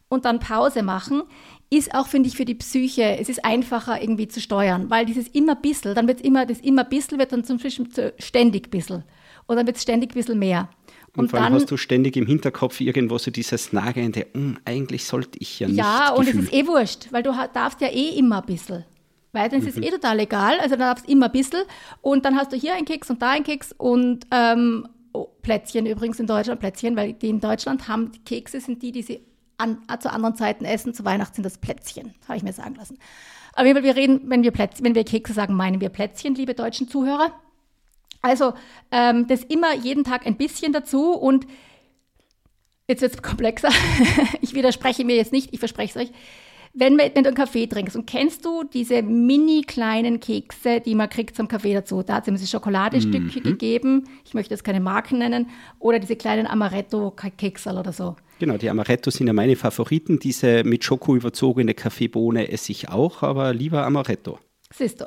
und 0.09 0.25
dann 0.25 0.38
Pause 0.38 0.83
machen, 0.83 1.25
ist 1.70 1.94
auch, 1.94 2.06
finde 2.06 2.28
ich, 2.28 2.37
für 2.37 2.44
die 2.44 2.54
Psyche, 2.54 3.18
es 3.18 3.28
ist 3.28 3.44
einfacher 3.44 4.00
irgendwie 4.00 4.28
zu 4.28 4.40
steuern, 4.40 4.88
weil 4.88 5.04
dieses 5.04 5.28
immer 5.28 5.56
bissel, 5.56 5.94
dann 5.94 6.06
wird 6.06 6.20
immer, 6.20 6.46
das 6.46 6.61
immer 6.61 6.85
bissel 6.85 7.18
wird 7.18 7.32
dann 7.32 7.44
zum 7.44 7.58
Beispiel 7.58 8.12
ständig 8.18 8.70
bissel. 8.70 9.04
Und 9.46 9.56
dann 9.56 9.66
wird 9.66 9.76
es 9.76 9.82
ständig 9.82 10.14
bissel 10.14 10.35
mehr. 10.35 10.68
Und, 11.14 11.25
und 11.25 11.30
vor 11.30 11.40
allem 11.40 11.52
dann, 11.52 11.62
hast 11.62 11.70
du 11.70 11.76
ständig 11.76 12.16
im 12.16 12.26
Hinterkopf 12.26 12.80
irgendwo 12.80 13.18
so 13.18 13.30
dieses 13.30 13.73
nagende, 13.73 14.26
hm, 14.32 14.58
eigentlich 14.64 15.04
sollte 15.04 15.38
ich 15.40 15.61
ja 15.61 15.66
nicht. 15.66 15.78
Ja, 15.78 16.11
und 16.11 16.26
Gefühl. 16.26 16.42
es 16.42 16.46
ist 16.46 16.54
eh 16.54 16.66
wurscht, 16.66 17.08
weil 17.11 17.23
du 17.23 17.32
darfst 17.52 17.80
ja 17.80 17.88
eh 17.88 18.18
immer 18.18 18.42
ein 18.42 18.46
bisschen. 18.46 18.85
Weil 19.32 19.49
dann 19.49 19.61
ist 19.61 19.68
es 19.68 19.76
mhm. 19.76 19.82
eh 19.82 19.90
total 19.90 20.20
egal. 20.20 20.58
Also 20.61 20.70
dann 20.70 20.80
darfst 20.80 21.06
du 21.06 21.12
immer 21.12 21.26
ein 21.26 21.32
bisschen. 21.32 21.62
Und 22.00 22.25
dann 22.25 22.37
hast 22.37 22.52
du 22.52 22.56
hier 22.56 22.75
einen 22.75 22.85
Keks 22.85 23.11
und 23.11 23.20
da 23.23 23.30
einen 23.30 23.44
Keks 23.44 23.75
und 23.76 24.26
ähm, 24.30 24.88
oh, 25.12 25.28
Plätzchen 25.42 25.87
übrigens 25.87 26.20
in 26.20 26.26
Deutschland, 26.26 26.61
Plätzchen, 26.61 26.96
weil 26.96 27.12
die 27.12 27.28
in 27.28 27.40
Deutschland 27.40 27.88
haben, 27.88 28.12
die 28.12 28.20
Kekse 28.20 28.61
sind 28.61 28.82
die, 28.82 28.92
die 28.92 29.02
sie 29.02 29.20
an, 29.59 29.79
zu 30.01 30.13
anderen 30.13 30.37
Zeiten 30.37 30.65
essen. 30.65 30.95
Zu 30.95 31.05
Weihnachten 31.05 31.37
sind 31.37 31.47
das 31.47 31.59
Plätzchen, 31.59 32.15
habe 32.27 32.37
ich 32.37 32.43
mir 32.43 32.53
sagen 32.53 32.75
lassen. 32.75 32.99
Aber 33.55 33.83
wir 33.83 33.97
reden, 33.97 34.23
wenn 34.25 34.43
wir, 34.43 34.51
Plätzchen, 34.51 34.85
wenn 34.85 34.95
wir 34.95 35.05
Kekse 35.05 35.33
sagen, 35.33 35.55
meinen 35.55 35.81
wir 35.81 35.89
Plätzchen, 35.89 36.35
liebe 36.35 36.55
deutschen 36.55 36.89
Zuhörer. 36.89 37.33
Also 38.21 38.55
ähm, 38.91 39.27
das 39.29 39.43
immer 39.45 39.75
jeden 39.75 40.05
Tag 40.05 40.27
ein 40.27 40.37
bisschen 40.37 40.73
dazu 40.73 41.13
und 41.13 41.47
jetzt 42.89 43.01
wird 43.01 43.15
es 43.15 43.23
komplexer. 43.23 43.71
ich 44.41 44.55
widerspreche 44.55 45.05
mir 45.05 45.17
jetzt 45.17 45.33
nicht, 45.33 45.53
ich 45.53 45.59
verspreche 45.59 45.99
es 45.99 46.07
euch 46.09 46.15
wenn, 46.78 46.99
wenn 46.99 47.12
du 47.14 47.28
einen 47.28 47.35
Kaffee 47.35 47.66
trinkst 47.66 47.97
und 47.97 48.06
kennst 48.06 48.45
du 48.45 48.62
diese 48.62 49.02
mini 49.02 49.62
kleinen 49.62 50.21
Kekse, 50.21 50.80
die 50.80 50.95
man 50.95 51.09
kriegt 51.09 51.35
zum 51.35 51.49
Kaffee 51.49 51.73
dazu, 51.73 52.02
da 52.02 52.16
hat 52.16 52.25
es 52.25 52.28
immer 52.28 52.37
diese 52.37 52.50
Schokoladestücke 52.50 53.40
mhm. 53.40 53.42
gegeben, 53.42 54.04
ich 54.25 54.35
möchte 54.35 54.52
jetzt 54.52 54.62
keine 54.62 54.80
Marken 54.80 55.18
nennen, 55.18 55.49
oder 55.78 55.99
diese 55.99 56.16
kleinen 56.16 56.47
Amaretto-Keksel 56.47 57.78
oder 57.78 57.92
so. 57.92 58.16
Genau, 58.38 58.59
die 58.59 58.68
Amaretto 58.68 59.11
sind 59.11 59.26
ja 59.26 59.33
meine 59.33 59.56
Favoriten. 59.56 60.18
Diese 60.18 60.62
mit 60.64 60.85
Schoko 60.85 61.16
überzogene 61.16 61.73
Kaffeebohne 61.73 62.50
esse 62.50 62.73
ich 62.73 62.90
auch, 62.90 63.23
aber 63.23 63.54
lieber 63.54 63.87
Amaretto. 63.87 64.38
Siehst 64.71 65.00
du, 65.00 65.06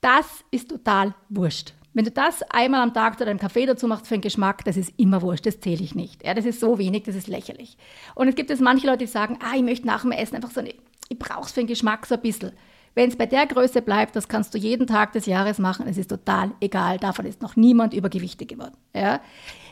das 0.00 0.44
ist 0.52 0.68
total 0.68 1.14
wurscht. 1.28 1.74
Wenn 1.92 2.04
du 2.04 2.12
das 2.12 2.42
einmal 2.42 2.82
am 2.82 2.94
Tag 2.94 3.18
zu 3.18 3.24
deinem 3.24 3.40
Kaffee 3.40 3.66
dazu 3.66 3.88
machst 3.88 4.06
für 4.06 4.14
den 4.14 4.20
Geschmack, 4.20 4.64
das 4.64 4.76
ist 4.76 4.92
immer 4.96 5.22
wurscht, 5.22 5.44
das 5.46 5.58
zähle 5.58 5.82
ich 5.82 5.96
nicht. 5.96 6.24
Ja, 6.24 6.34
das 6.34 6.44
ist 6.44 6.60
so 6.60 6.78
wenig, 6.78 7.02
das 7.02 7.16
ist 7.16 7.26
lächerlich. 7.26 7.76
Und 8.14 8.28
es 8.28 8.36
gibt 8.36 8.50
es 8.52 8.60
manche 8.60 8.86
Leute, 8.86 8.98
die 8.98 9.06
sagen, 9.06 9.38
ah, 9.42 9.56
ich 9.56 9.62
möchte 9.62 9.88
nach 9.88 10.02
dem 10.02 10.12
Essen 10.12 10.36
einfach 10.36 10.52
so 10.52 10.60
eine, 10.60 10.72
ich 11.10 11.18
brauche 11.18 11.44
es 11.44 11.52
für 11.52 11.60
den 11.60 11.66
Geschmack 11.66 12.06
so 12.06 12.14
ein 12.14 12.22
bisschen. 12.22 12.52
Wenn 12.94 13.08
es 13.08 13.16
bei 13.16 13.26
der 13.26 13.46
Größe 13.46 13.82
bleibt, 13.82 14.16
das 14.16 14.26
kannst 14.26 14.52
du 14.54 14.58
jeden 14.58 14.86
Tag 14.86 15.12
des 15.12 15.26
Jahres 15.26 15.58
machen, 15.58 15.86
es 15.86 15.96
ist 15.96 16.08
total 16.10 16.52
egal, 16.60 16.98
davon 16.98 17.24
ist 17.24 17.40
noch 17.40 17.54
niemand 17.54 17.94
übergewichtig 17.94 18.48
geworden. 18.48 18.76
Ja? 18.94 19.20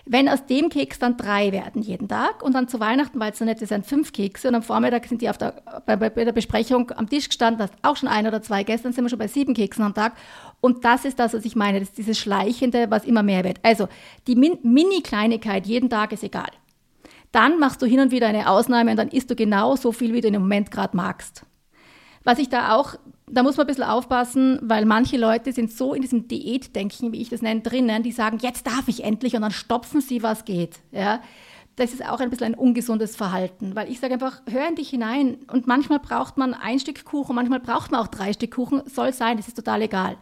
Wenn 0.05 0.29
aus 0.29 0.47
dem 0.47 0.69
Keks 0.69 1.01
dann 1.01 1.17
drei 1.17 1.51
werden 1.51 1.83
jeden 1.83 2.09
Tag 2.09 2.43
und 2.43 2.55
dann 2.55 2.69
zu 2.69 2.81
Weihnachten, 2.81 3.19
weil 3.19 3.33
es 3.33 3.39
so 3.39 3.45
nett 3.45 3.61
ist, 3.61 3.71
sind 3.71 3.87
fünf 3.87 4.13
Kekse 4.13 4.49
und 4.49 4.55
am 4.55 4.63
Vormittag 4.63 5.07
sind 5.07 5.21
die 5.21 5.29
auf 5.29 5.37
der, 5.37 5.63
bei, 5.85 5.97
bei 5.97 6.25
der 6.25 6.33
Besprechung 6.33 6.91
am 6.93 7.09
Tisch 7.09 7.29
gestanden, 7.29 7.63
hast 7.63 7.75
auch 7.83 7.97
schon 7.97 8.09
ein 8.09 8.27
oder 8.27 8.41
zwei, 8.41 8.63
gestern 8.63 8.93
sind 8.93 9.05
wir 9.05 9.11
schon 9.11 9.19
bei 9.19 9.29
sieben 9.29 9.53
Keksen 9.53 9.85
am 9.85 9.95
Tag 9.95 10.15
und 10.61 10.85
das 10.85 11.05
ist 11.05 11.19
das, 11.19 11.35
was 11.35 11.45
ich 11.45 11.57
meine, 11.57 11.81
das 11.81 11.91
ist 11.91 11.99
dieses 11.99 12.19
Schleichende, 12.19 12.87
was 12.89 13.05
immer 13.05 13.23
mehr 13.23 13.45
wird. 13.45 13.59
Also 13.63 13.89
die 14.27 14.37
Min 14.37 14.59
Mini-Kleinigkeit 14.63 15.67
jeden 15.67 15.91
Tag 15.91 16.13
ist 16.13 16.23
egal. 16.23 16.51
Dann 17.33 17.59
machst 17.59 17.83
du 17.83 17.87
hin 17.87 18.01
und 18.01 18.11
wieder 18.11 18.27
eine 18.27 18.49
Ausnahme 18.49 18.91
und 18.91 18.97
dann 18.97 19.09
isst 19.09 19.31
du 19.31 19.37
genau 19.37 19.77
so 19.77 19.93
viel, 19.93 20.15
wie 20.15 20.21
du 20.21 20.29
im 20.29 20.43
Moment 20.43 20.71
gerade 20.71 20.97
magst. 20.97 21.45
Was 22.25 22.39
ich 22.39 22.49
da 22.49 22.75
auch, 22.75 22.95
da 23.27 23.43
muss 23.43 23.57
man 23.57 23.65
ein 23.65 23.69
bisschen 23.69 23.85
aufpassen, 23.85 24.59
weil 24.63 24.85
manche 24.85 25.17
Leute 25.17 25.53
sind 25.53 25.73
so 25.73 25.95
in 25.95 26.03
diesem 26.03 26.29
Diätdenken, 26.29 27.13
wie 27.13 27.23
ich 27.23 27.31
das 27.31 27.43
nenne, 27.43 27.61
drinnen, 27.61 28.03
die 28.03 28.13
sagen, 28.13 28.39
jetzt 28.41 28.67
darf 28.67 28.89
ich 28.89 29.05
endlich 29.05 29.35
und 29.35 29.43
dann 29.43 29.51
stopfen 29.51 30.01
sie, 30.01 30.23
was 30.23 30.45
geht. 30.45 30.81
Ja? 30.91 31.21
Das 31.77 31.93
ist 31.93 32.05
auch 32.05 32.21
ein 32.21 32.31
bisschen 32.31 32.49
ein 32.49 32.55
ungesundes 32.55 33.15
Verhalten, 33.15 33.77
weil 33.77 33.89
ich 33.89 34.01
sage 34.01 34.15
einfach, 34.15 34.43
hör 34.51 34.67
in 34.67 34.75
dich 34.75 34.91
hinein 34.91 35.39
und 35.53 35.67
manchmal 35.67 36.01
braucht 36.01 36.37
man 36.37 36.53
ein 36.53 36.81
Stück 36.81 37.05
Kuchen, 37.05 37.37
manchmal 37.37 37.61
braucht 37.61 37.93
man 37.93 38.01
auch 38.01 38.09
drei 38.09 38.33
Stück 38.33 38.55
Kuchen, 38.55 38.83
soll 38.87 39.13
sein, 39.13 39.37
das 39.37 39.49
ist 39.49 39.55
total 39.55 39.83
egal. 39.83 40.17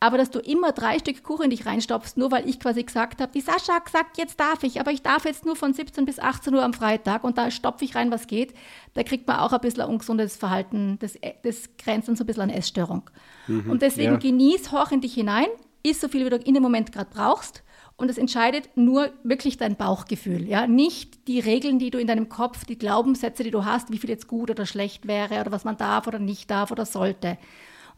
Aber 0.00 0.16
dass 0.16 0.30
du 0.30 0.38
immer 0.38 0.72
drei 0.72 0.98
Stück 0.98 1.24
Kuchen 1.24 1.44
in 1.44 1.50
dich 1.50 1.66
reinstopfst, 1.66 2.16
nur 2.16 2.30
weil 2.30 2.48
ich 2.48 2.60
quasi 2.60 2.84
gesagt 2.84 3.20
habe, 3.20 3.32
die 3.32 3.40
Sascha 3.40 3.74
hat 3.74 3.86
gesagt, 3.86 4.16
jetzt 4.16 4.38
darf 4.38 4.62
ich, 4.62 4.80
aber 4.80 4.92
ich 4.92 5.02
darf 5.02 5.24
jetzt 5.24 5.44
nur 5.44 5.56
von 5.56 5.72
17 5.72 6.04
bis 6.04 6.20
18 6.20 6.54
Uhr 6.54 6.62
am 6.62 6.72
Freitag 6.72 7.24
und 7.24 7.36
da 7.36 7.50
stopfe 7.50 7.84
ich 7.84 7.96
rein, 7.96 8.12
was 8.12 8.28
geht, 8.28 8.54
da 8.94 9.02
kriegt 9.02 9.26
man 9.26 9.38
auch 9.40 9.52
ein 9.52 9.60
bisschen 9.60 9.82
ein 9.82 9.88
ungesundes 9.88 10.36
Verhalten, 10.36 10.98
das, 11.00 11.18
das 11.42 11.76
grenzt 11.78 12.08
dann 12.08 12.14
so 12.14 12.22
ein 12.22 12.26
bisschen 12.28 12.44
an 12.44 12.50
Essstörung. 12.50 13.10
Mhm, 13.48 13.70
und 13.70 13.82
deswegen 13.82 14.12
ja. 14.12 14.18
genieß, 14.18 14.70
horch 14.70 14.92
in 14.92 15.00
dich 15.00 15.14
hinein, 15.14 15.48
iss 15.82 16.00
so 16.00 16.08
viel, 16.08 16.24
wie 16.24 16.30
du 16.30 16.36
in 16.36 16.54
dem 16.54 16.62
Moment 16.62 16.92
gerade 16.92 17.10
brauchst 17.12 17.64
und 17.96 18.08
es 18.08 18.18
entscheidet 18.18 18.76
nur 18.76 19.10
wirklich 19.24 19.56
dein 19.56 19.74
Bauchgefühl, 19.74 20.46
ja, 20.46 20.68
nicht 20.68 21.26
die 21.26 21.40
Regeln, 21.40 21.80
die 21.80 21.90
du 21.90 21.98
in 21.98 22.06
deinem 22.06 22.28
Kopf, 22.28 22.64
die 22.64 22.78
Glaubenssätze, 22.78 23.42
die 23.42 23.50
du 23.50 23.64
hast, 23.64 23.90
wie 23.90 23.98
viel 23.98 24.10
jetzt 24.10 24.28
gut 24.28 24.48
oder 24.48 24.64
schlecht 24.64 25.08
wäre 25.08 25.40
oder 25.40 25.50
was 25.50 25.64
man 25.64 25.76
darf 25.76 26.06
oder 26.06 26.20
nicht 26.20 26.48
darf 26.52 26.70
oder 26.70 26.86
sollte. 26.86 27.36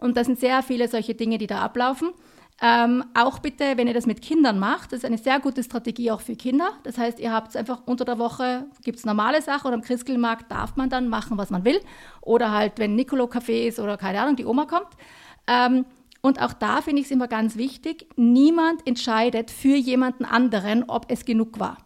Und 0.00 0.16
da 0.16 0.25
sind 0.25 0.38
sehr 0.38 0.62
viele 0.62 0.88
solche 0.88 1.14
Dinge, 1.14 1.38
die 1.38 1.47
da 1.47 1.61
ablaufen. 1.61 2.11
Ähm, 2.62 3.04
auch 3.14 3.38
bitte, 3.38 3.76
wenn 3.76 3.87
ihr 3.87 3.95
das 3.95 4.04
mit 4.07 4.21
Kindern 4.21 4.59
macht, 4.59 4.92
das 4.92 4.99
ist 4.99 5.04
eine 5.07 5.16
sehr 5.16 5.40
gute 5.40 5.62
Strategie 5.62 6.11
auch 6.11 6.21
für 6.21 6.37
Kinder. 6.37 6.73
Das 6.83 6.99
heißt, 6.99 7.19
ihr 7.19 7.33
habt 7.33 7.57
einfach 7.57 7.83
unter 7.87 8.04
der 8.04 8.19
Woche, 8.19 8.66
gibt 8.85 8.99
es 8.99 9.07
normale 9.07 9.40
Sachen 9.40 9.69
oder 9.69 9.76
am 9.76 9.83
Christkindlmarkt 9.83 10.50
darf 10.50 10.76
man 10.76 10.90
dann 10.90 11.09
machen, 11.09 11.38
was 11.38 11.49
man 11.49 11.64
will. 11.64 11.80
Oder 12.21 12.52
halt, 12.52 12.78
wenn 12.78 12.95
Nicolo 12.97 13.25
Café 13.25 13.66
ist 13.66 13.78
oder 13.78 13.97
keine 13.97 14.21
Ahnung, 14.21 14.37
die 14.37 14.45
Oma 14.45 14.66
kommt. 14.66 14.88
Ähm, 15.47 15.87
und 16.21 16.42
auch 16.42 16.52
da 16.52 16.83
finde 16.83 17.00
ich 17.00 17.07
es 17.07 17.11
immer 17.11 17.28
ganz 17.28 17.57
wichtig, 17.57 18.07
niemand 18.16 18.87
entscheidet 18.87 19.50
für 19.50 19.76
jemanden 19.76 20.26
anderen, 20.26 20.85
ob 20.85 21.07
es 21.09 21.25
genug 21.25 21.59
war. 21.59 21.78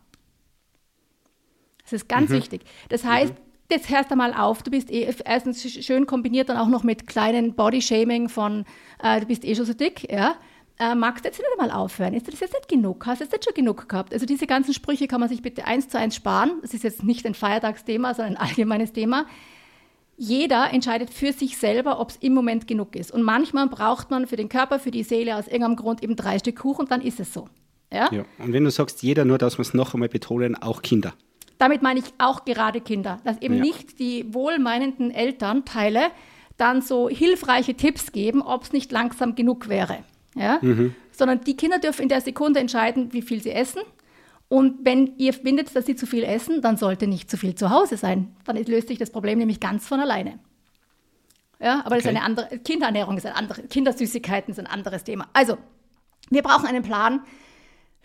Das 1.84 1.92
ist 1.92 2.08
ganz 2.08 2.30
mhm. 2.30 2.34
wichtig. 2.34 2.62
Das 2.88 3.04
heißt, 3.04 3.32
mhm 3.32 3.44
jetzt 3.74 3.90
hörst 3.90 4.10
du 4.10 4.16
mal 4.16 4.32
auf, 4.32 4.62
du 4.62 4.70
bist 4.70 4.90
eh, 4.90 5.12
erstens 5.24 5.62
schön 5.62 6.06
kombiniert 6.06 6.48
dann 6.48 6.56
auch 6.56 6.68
noch 6.68 6.82
mit 6.82 7.06
kleinen 7.06 7.54
Bodyshaming 7.54 8.28
von, 8.28 8.64
äh, 9.02 9.20
du 9.20 9.26
bist 9.26 9.44
eh 9.44 9.54
schon 9.54 9.66
so 9.66 9.74
dick, 9.74 10.10
ja. 10.10 10.36
Äh, 10.76 10.96
magst 10.96 11.24
du 11.24 11.28
jetzt 11.28 11.38
nicht 11.38 11.48
mal 11.56 11.70
aufhören? 11.70 12.14
Ist 12.14 12.26
das 12.26 12.40
jetzt 12.40 12.52
nicht 12.52 12.68
genug? 12.68 13.06
Hast 13.06 13.20
du 13.20 13.24
jetzt 13.24 13.32
nicht 13.32 13.44
schon 13.44 13.54
genug 13.54 13.88
gehabt? 13.88 14.12
Also 14.12 14.26
diese 14.26 14.48
ganzen 14.48 14.74
Sprüche 14.74 15.06
kann 15.06 15.20
man 15.20 15.28
sich 15.28 15.40
bitte 15.40 15.66
eins 15.66 15.88
zu 15.88 15.98
eins 15.98 16.16
sparen. 16.16 16.58
Das 16.62 16.74
ist 16.74 16.82
jetzt 16.82 17.04
nicht 17.04 17.24
ein 17.26 17.34
Feiertagsthema, 17.34 18.12
sondern 18.14 18.36
ein 18.36 18.48
allgemeines 18.48 18.92
Thema. 18.92 19.26
Jeder 20.16 20.72
entscheidet 20.72 21.10
für 21.10 21.32
sich 21.32 21.58
selber, 21.58 22.00
ob 22.00 22.10
es 22.10 22.16
im 22.16 22.34
Moment 22.34 22.66
genug 22.66 22.96
ist. 22.96 23.12
Und 23.12 23.22
manchmal 23.22 23.68
braucht 23.68 24.10
man 24.10 24.26
für 24.26 24.36
den 24.36 24.48
Körper, 24.48 24.80
für 24.80 24.90
die 24.90 25.04
Seele 25.04 25.36
aus 25.36 25.46
irgendeinem 25.46 25.76
Grund 25.76 26.02
eben 26.02 26.16
drei 26.16 26.40
Stück 26.40 26.56
Kuchen 26.56 26.82
und 26.82 26.90
dann 26.90 27.02
ist 27.02 27.20
es 27.20 27.32
so. 27.32 27.48
Ja? 27.92 28.12
ja. 28.12 28.24
Und 28.38 28.52
wenn 28.52 28.64
du 28.64 28.70
sagst, 28.70 29.02
jeder, 29.02 29.24
nur 29.24 29.38
dass 29.38 29.58
wir 29.58 29.62
es 29.62 29.74
noch 29.74 29.94
einmal 29.94 30.08
betonen, 30.08 30.60
auch 30.60 30.82
Kinder. 30.82 31.14
Damit 31.64 31.80
meine 31.80 31.98
ich 31.98 32.12
auch 32.18 32.44
gerade 32.44 32.82
Kinder, 32.82 33.20
dass 33.24 33.40
eben 33.40 33.54
ja. 33.54 33.62
nicht 33.62 33.98
die 33.98 34.34
wohlmeinenden 34.34 35.10
Elternteile 35.10 36.10
dann 36.58 36.82
so 36.82 37.08
hilfreiche 37.08 37.72
Tipps 37.72 38.12
geben, 38.12 38.42
ob 38.42 38.64
es 38.64 38.74
nicht 38.74 38.92
langsam 38.92 39.34
genug 39.34 39.70
wäre. 39.70 40.00
Ja? 40.34 40.58
Mhm. 40.60 40.94
Sondern 41.10 41.40
die 41.40 41.56
Kinder 41.56 41.78
dürfen 41.78 42.02
in 42.02 42.10
der 42.10 42.20
Sekunde 42.20 42.60
entscheiden, 42.60 43.14
wie 43.14 43.22
viel 43.22 43.42
sie 43.42 43.52
essen. 43.52 43.80
Und 44.50 44.84
wenn 44.84 45.16
ihr 45.16 45.32
findet, 45.32 45.74
dass 45.74 45.86
sie 45.86 45.96
zu 45.96 46.06
viel 46.06 46.24
essen, 46.24 46.60
dann 46.60 46.76
sollte 46.76 47.06
nicht 47.06 47.30
zu 47.30 47.38
viel 47.38 47.54
zu 47.54 47.70
Hause 47.70 47.96
sein. 47.96 48.36
Dann 48.44 48.62
löst 48.66 48.88
sich 48.88 48.98
das 48.98 49.08
Problem 49.08 49.38
nämlich 49.38 49.58
ganz 49.58 49.88
von 49.88 50.00
alleine. 50.00 50.38
Ja, 51.60 51.78
aber 51.78 51.86
okay. 51.86 51.94
das 51.94 52.04
ist 52.04 52.08
eine 52.10 52.22
andere, 52.24 52.58
Kinderernährung 52.58 53.16
ist 53.16 53.24
ein 53.24 53.32
anderes, 53.32 53.66
Kindersüßigkeiten 53.70 54.52
ist 54.52 54.60
ein 54.60 54.66
anderes 54.66 55.02
Thema. 55.04 55.28
Also, 55.32 55.56
wir 56.28 56.42
brauchen 56.42 56.66
einen 56.66 56.82
Plan, 56.82 57.22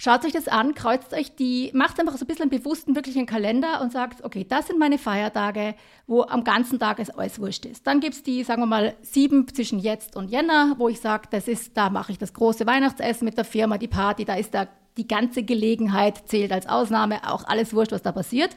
Schaut 0.01 0.23
euch 0.23 0.31
das 0.31 0.47
an, 0.47 0.75
kreuzt 0.75 1.13
euch 1.13 1.35
die, 1.35 1.71
macht 1.73 1.99
einfach 1.99 2.15
so 2.15 2.23
ein 2.23 2.27
bisschen 2.27 2.49
einen 2.49 2.57
bewussten, 2.57 2.95
wirklichen 2.95 3.25
Kalender 3.25 3.81
und 3.81 3.91
sagt, 3.91 4.23
okay, 4.23 4.45
das 4.47 4.67
sind 4.67 4.79
meine 4.79 4.97
Feiertage, 4.97 5.75
wo 6.07 6.21
am 6.21 6.45
ganzen 6.45 6.79
Tag 6.79 6.99
es 6.99 7.09
alles 7.09 7.37
wurscht 7.37 7.65
ist. 7.65 7.85
Dann 7.85 7.99
gibt 7.99 8.15
es 8.15 8.23
die, 8.23 8.45
sagen 8.45 8.61
wir 8.61 8.65
mal, 8.65 8.95
sieben 9.01 9.45
zwischen 9.49 9.77
jetzt 9.77 10.15
und 10.15 10.29
Jänner, 10.29 10.75
wo 10.77 10.87
ich 10.87 11.01
sage, 11.01 11.27
das 11.31 11.49
ist, 11.49 11.75
da 11.75 11.89
mache 11.89 12.13
ich 12.13 12.17
das 12.17 12.33
große 12.33 12.65
Weihnachtsessen 12.65 13.25
mit 13.25 13.37
der 13.37 13.43
Firma, 13.43 13.77
die 13.77 13.89
Party, 13.89 14.23
da 14.23 14.35
ist 14.35 14.53
da 14.53 14.69
die 14.95 15.05
ganze 15.05 15.43
Gelegenheit, 15.43 16.29
zählt 16.29 16.53
als 16.53 16.69
Ausnahme, 16.69 17.29
auch 17.29 17.43
alles 17.43 17.73
wurscht, 17.73 17.91
was 17.91 18.01
da 18.01 18.13
passiert. 18.13 18.55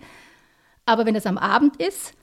Aber 0.87 1.07
wenn 1.07 1.17
es 1.17 1.27
am 1.27 1.39
Abend 1.39 1.75
ist, 1.75 2.15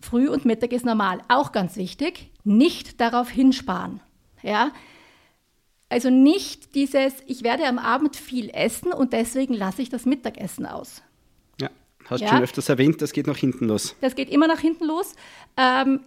früh 0.00 0.28
und 0.28 0.46
Mittag 0.46 0.72
ist 0.72 0.84
normal. 0.84 1.20
Auch 1.28 1.52
ganz 1.52 1.76
wichtig, 1.76 2.32
nicht 2.42 3.00
darauf 3.00 3.30
hinsparen. 3.30 4.00
Ja, 4.42 4.72
also 5.94 6.10
nicht 6.10 6.74
dieses, 6.74 7.14
ich 7.28 7.44
werde 7.44 7.68
am 7.68 7.78
Abend 7.78 8.16
viel 8.16 8.50
essen 8.50 8.92
und 8.92 9.12
deswegen 9.12 9.54
lasse 9.54 9.80
ich 9.80 9.90
das 9.90 10.06
Mittagessen 10.06 10.66
aus. 10.66 11.04
Ja, 11.60 11.70
hast 12.06 12.20
ja. 12.20 12.30
schon 12.30 12.42
öfters 12.42 12.68
erwähnt, 12.68 13.00
das 13.00 13.12
geht 13.12 13.28
nach 13.28 13.36
hinten 13.36 13.66
los. 13.66 13.94
Das 14.00 14.16
geht 14.16 14.28
immer 14.28 14.48
nach 14.48 14.58
hinten 14.58 14.86
los. 14.86 15.14
Ähm, 15.56 16.00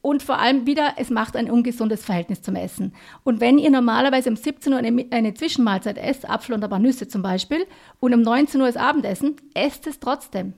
und 0.00 0.22
vor 0.22 0.38
allem 0.38 0.64
wieder, 0.64 0.94
es 0.96 1.10
macht 1.10 1.36
ein 1.36 1.50
ungesundes 1.50 2.02
Verhältnis 2.02 2.40
zum 2.40 2.56
Essen. 2.56 2.94
Und 3.24 3.42
wenn 3.42 3.58
ihr 3.58 3.68
normalerweise 3.68 4.30
um 4.30 4.36
17 4.36 4.72
Uhr 4.72 4.78
eine, 4.78 5.04
eine 5.10 5.34
Zwischenmahlzeit 5.34 5.98
esst, 5.98 6.26
Apfel 6.26 6.54
und 6.54 6.64
ein 6.64 6.70
paar 6.70 6.78
Nüsse 6.78 7.06
zum 7.06 7.20
Beispiel, 7.20 7.66
und 8.00 8.14
um 8.14 8.22
19 8.22 8.58
Uhr 8.58 8.68
ist 8.68 8.78
Abendessen, 8.78 9.36
esst 9.52 9.86
es 9.86 10.00
trotzdem. 10.00 10.54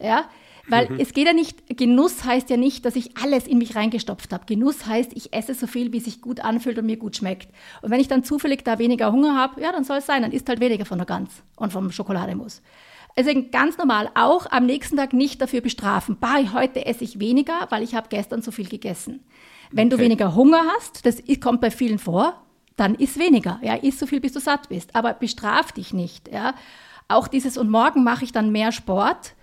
Ja, 0.00 0.26
weil 0.68 0.90
mhm. 0.90 1.00
es 1.00 1.12
geht 1.12 1.26
ja 1.26 1.32
nicht, 1.32 1.76
Genuss 1.76 2.24
heißt 2.24 2.50
ja 2.50 2.56
nicht, 2.56 2.84
dass 2.84 2.96
ich 2.96 3.16
alles 3.16 3.46
in 3.46 3.58
mich 3.58 3.76
reingestopft 3.76 4.32
habe. 4.32 4.44
Genuss 4.46 4.86
heißt, 4.86 5.12
ich 5.14 5.32
esse 5.32 5.54
so 5.54 5.66
viel, 5.66 5.92
wie 5.92 5.98
es 5.98 6.04
sich 6.04 6.20
gut 6.20 6.40
anfühlt 6.40 6.78
und 6.78 6.86
mir 6.86 6.96
gut 6.96 7.16
schmeckt. 7.16 7.48
Und 7.82 7.90
wenn 7.90 8.00
ich 8.00 8.08
dann 8.08 8.24
zufällig 8.24 8.64
da 8.64 8.78
weniger 8.78 9.12
Hunger 9.12 9.36
habe, 9.36 9.60
ja, 9.60 9.72
dann 9.72 9.84
soll 9.84 9.98
es 9.98 10.06
sein, 10.06 10.22
dann 10.22 10.32
isst 10.32 10.48
halt 10.48 10.60
weniger 10.60 10.84
von 10.84 10.98
der 10.98 11.06
Gans 11.06 11.30
und 11.56 11.72
vom 11.72 11.90
Schokolademus. 11.90 12.62
Also 13.16 13.30
ganz 13.50 13.76
normal, 13.76 14.10
auch 14.14 14.46
am 14.50 14.66
nächsten 14.66 14.96
Tag 14.96 15.12
nicht 15.12 15.42
dafür 15.42 15.60
bestrafen. 15.60 16.16
Bah, 16.20 16.52
heute 16.52 16.86
esse 16.86 17.04
ich 17.04 17.18
weniger, 17.18 17.66
weil 17.70 17.82
ich 17.82 17.94
habe 17.94 18.08
gestern 18.08 18.42
so 18.42 18.50
viel 18.50 18.68
gegessen. 18.68 19.24
Wenn 19.72 19.88
okay. 19.88 19.96
du 19.96 20.02
weniger 20.02 20.34
Hunger 20.34 20.62
hast, 20.76 21.06
das 21.06 21.22
kommt 21.40 21.60
bei 21.60 21.70
vielen 21.70 21.98
vor, 21.98 22.40
dann 22.76 22.94
isst 22.94 23.18
weniger. 23.18 23.60
Ja, 23.62 23.74
isst 23.74 23.98
so 23.98 24.06
viel, 24.06 24.20
bis 24.20 24.32
du 24.32 24.40
satt 24.40 24.68
bist. 24.68 24.94
Aber 24.94 25.12
bestraf 25.14 25.72
dich 25.72 25.92
nicht. 25.92 26.32
Ja. 26.32 26.54
Auch 27.08 27.28
dieses 27.28 27.58
und 27.58 27.70
morgen 27.70 28.04
mache 28.04 28.24
ich 28.24 28.32
dann 28.32 28.52
mehr 28.52 28.72
Sport 28.72 29.34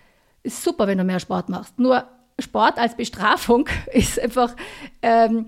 ist 0.47 0.63
super, 0.63 0.87
wenn 0.87 0.97
du 0.97 1.03
mehr 1.03 1.19
Sport 1.19 1.49
machst. 1.49 1.77
Nur 1.77 2.05
Sport 2.39 2.77
als 2.77 2.95
Bestrafung 2.95 3.67
ist 3.93 4.19
einfach, 4.19 4.55
ähm, 5.01 5.47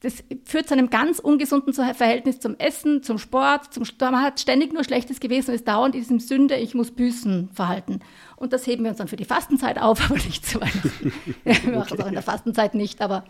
das 0.00 0.24
führt 0.44 0.66
zu 0.66 0.74
einem 0.74 0.88
ganz 0.88 1.18
ungesunden 1.18 1.74
Verhältnis 1.74 2.40
zum 2.40 2.56
Essen, 2.58 3.02
zum 3.02 3.18
Sport, 3.18 3.74
zum 3.74 3.84
man 4.00 4.22
hat 4.22 4.40
ständig 4.40 4.72
nur 4.72 4.82
Schlechtes 4.82 5.20
gewesen 5.20 5.50
und 5.50 5.56
ist 5.56 5.68
dauernd 5.68 5.94
in 5.94 6.00
diesem 6.00 6.20
Sünde, 6.20 6.56
ich 6.56 6.74
muss 6.74 6.90
büßen 6.90 7.50
Verhalten. 7.52 8.00
Und 8.36 8.54
das 8.54 8.66
heben 8.66 8.82
wir 8.82 8.90
uns 8.90 8.98
dann 8.98 9.08
für 9.08 9.16
die 9.16 9.26
Fastenzeit 9.26 9.78
auf, 9.78 10.02
aber 10.10 10.14
nicht 10.14 10.46
zu 10.46 10.60
Weihnachten. 10.60 11.12
wir 11.44 11.76
machen 11.76 11.96
das 11.96 12.00
auch 12.00 12.08
in 12.08 12.14
der 12.14 12.22
Fastenzeit 12.22 12.74
nicht, 12.74 13.02
aber 13.02 13.24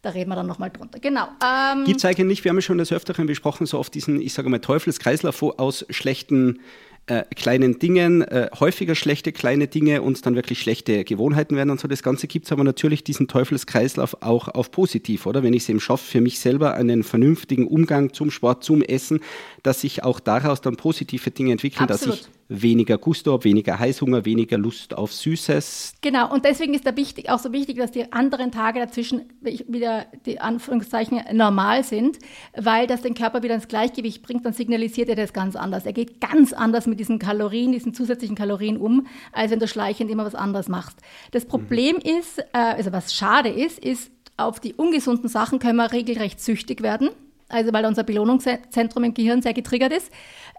da 0.00 0.10
reden 0.10 0.30
wir 0.30 0.36
dann 0.36 0.46
nochmal 0.46 0.70
drunter. 0.70 0.98
Genau. 0.98 1.28
Ähm, 1.42 1.84
Gibt 1.84 1.98
es 1.98 2.04
eigentlich, 2.04 2.44
wir 2.44 2.50
haben 2.50 2.56
ja 2.56 2.62
schon 2.62 2.78
des 2.78 2.92
Öfteren 2.92 3.26
besprochen, 3.26 3.66
so 3.66 3.78
oft 3.78 3.94
diesen, 3.94 4.20
ich 4.20 4.32
sage 4.32 4.48
mal, 4.48 4.60
Teufelskreislauf 4.60 5.42
aus 5.42 5.86
schlechten 5.90 6.60
äh, 7.06 7.22
kleinen 7.34 7.78
Dingen, 7.78 8.22
äh, 8.22 8.48
häufiger 8.58 8.94
schlechte 8.94 9.32
kleine 9.32 9.66
Dinge 9.66 10.00
und 10.00 10.24
dann 10.24 10.36
wirklich 10.36 10.60
schlechte 10.60 11.04
Gewohnheiten 11.04 11.54
werden 11.54 11.70
und 11.70 11.78
so. 11.78 11.86
Das 11.86 12.02
Ganze 12.02 12.26
gibt 12.26 12.46
es 12.46 12.52
aber 12.52 12.64
natürlich 12.64 13.04
diesen 13.04 13.28
Teufelskreislauf 13.28 14.22
auch 14.22 14.48
auf 14.48 14.70
positiv, 14.70 15.26
oder? 15.26 15.42
Wenn 15.42 15.52
ich 15.52 15.64
es 15.64 15.68
eben 15.68 15.80
schaffe, 15.80 16.04
für 16.04 16.20
mich 16.22 16.38
selber 16.38 16.74
einen 16.74 17.02
vernünftigen 17.02 17.66
Umgang 17.66 18.12
zum 18.14 18.30
Sport, 18.30 18.64
zum 18.64 18.80
Essen, 18.80 19.20
dass 19.62 19.82
sich 19.82 20.02
auch 20.02 20.18
daraus 20.18 20.62
dann 20.62 20.76
positive 20.76 21.30
Dinge 21.30 21.52
entwickeln, 21.52 21.90
Absolut. 21.90 22.20
dass 22.20 22.26
ich 22.26 22.30
weniger 22.48 22.98
Gusto 22.98 23.42
weniger 23.42 23.78
Heißhunger, 23.78 24.24
weniger 24.24 24.58
Lust 24.58 24.94
auf 24.94 25.12
Süßes. 25.12 25.94
Genau, 26.00 26.32
und 26.32 26.44
deswegen 26.44 26.74
ist 26.74 26.86
da 26.86 26.96
wichtig, 26.96 27.30
auch 27.30 27.38
so 27.38 27.52
wichtig, 27.52 27.78
dass 27.78 27.90
die 27.90 28.12
anderen 28.12 28.52
Tage 28.52 28.80
dazwischen 28.80 29.22
wieder 29.40 30.06
die 30.26 30.40
Anführungszeichen 30.40 31.20
normal 31.32 31.84
sind, 31.84 32.18
weil 32.56 32.86
das 32.86 33.02
den 33.02 33.14
Körper 33.14 33.42
wieder 33.42 33.54
ins 33.54 33.68
Gleichgewicht 33.68 34.22
bringt, 34.22 34.44
dann 34.44 34.52
signalisiert 34.52 35.08
er 35.08 35.16
das 35.16 35.32
ganz 35.32 35.56
anders. 35.56 35.86
Er 35.86 35.92
geht 35.92 36.20
ganz 36.20 36.52
anders 36.52 36.86
mit 36.86 37.00
diesen 37.00 37.18
Kalorien, 37.18 37.72
diesen 37.72 37.94
zusätzlichen 37.94 38.36
Kalorien 38.36 38.76
um, 38.76 39.06
als 39.32 39.50
wenn 39.50 39.60
du 39.60 39.68
schleichend 39.68 40.10
immer 40.10 40.24
was 40.24 40.34
anderes 40.34 40.68
machst. 40.68 40.98
Das 41.30 41.46
Problem 41.46 41.96
mhm. 41.96 42.18
ist, 42.18 42.38
äh, 42.38 42.44
also 42.52 42.92
was 42.92 43.14
schade 43.14 43.48
ist, 43.48 43.78
ist, 43.78 44.10
auf 44.36 44.58
die 44.58 44.74
ungesunden 44.74 45.28
Sachen 45.28 45.60
können 45.60 45.76
wir 45.76 45.92
regelrecht 45.92 46.40
süchtig 46.40 46.82
werden 46.82 47.10
also 47.54 47.72
weil 47.72 47.86
unser 47.86 48.02
Belohnungszentrum 48.02 49.04
im 49.04 49.14
Gehirn 49.14 49.40
sehr 49.40 49.54
getriggert 49.54 49.92
ist, 49.92 50.10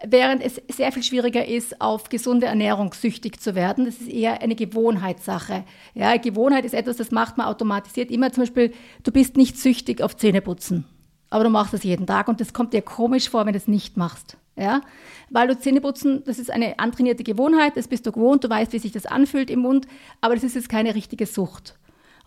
während 0.04 0.42
es 0.42 0.60
sehr 0.74 0.92
viel 0.92 1.02
schwieriger 1.02 1.46
ist, 1.46 1.80
auf 1.80 2.08
gesunde 2.08 2.46
Ernährung 2.46 2.94
süchtig 2.94 3.40
zu 3.40 3.54
werden. 3.54 3.84
Das 3.84 3.96
ist 3.96 4.08
eher 4.08 4.40
eine 4.40 4.54
Gewohnheitssache. 4.54 5.64
Ja, 5.94 6.16
Gewohnheit 6.16 6.64
ist 6.64 6.74
etwas, 6.74 6.96
das 6.96 7.10
macht 7.10 7.36
man 7.36 7.46
automatisiert. 7.46 8.10
Immer 8.10 8.32
zum 8.32 8.44
Beispiel, 8.44 8.72
du 9.04 9.12
bist 9.12 9.36
nicht 9.36 9.58
süchtig 9.58 10.00
auf 10.00 10.16
Zähneputzen, 10.16 10.86
aber 11.28 11.44
du 11.44 11.50
machst 11.50 11.74
das 11.74 11.84
jeden 11.84 12.06
Tag 12.06 12.28
und 12.28 12.40
das 12.40 12.54
kommt 12.54 12.72
dir 12.72 12.82
komisch 12.82 13.28
vor, 13.28 13.44
wenn 13.44 13.52
du 13.52 13.58
es 13.58 13.68
nicht 13.68 13.98
machst. 13.98 14.38
Ja? 14.56 14.80
Weil 15.28 15.48
du 15.48 15.58
Zähneputzen, 15.58 16.24
das 16.24 16.38
ist 16.38 16.50
eine 16.50 16.78
antrainierte 16.78 17.24
Gewohnheit, 17.24 17.76
das 17.76 17.88
bist 17.88 18.06
du 18.06 18.12
gewohnt, 18.12 18.42
du 18.42 18.48
weißt, 18.48 18.72
wie 18.72 18.78
sich 18.78 18.92
das 18.92 19.04
anfühlt 19.04 19.50
im 19.50 19.60
Mund, 19.60 19.86
aber 20.22 20.34
das 20.34 20.44
ist 20.44 20.54
jetzt 20.54 20.70
keine 20.70 20.94
richtige 20.94 21.26
Sucht. 21.26 21.76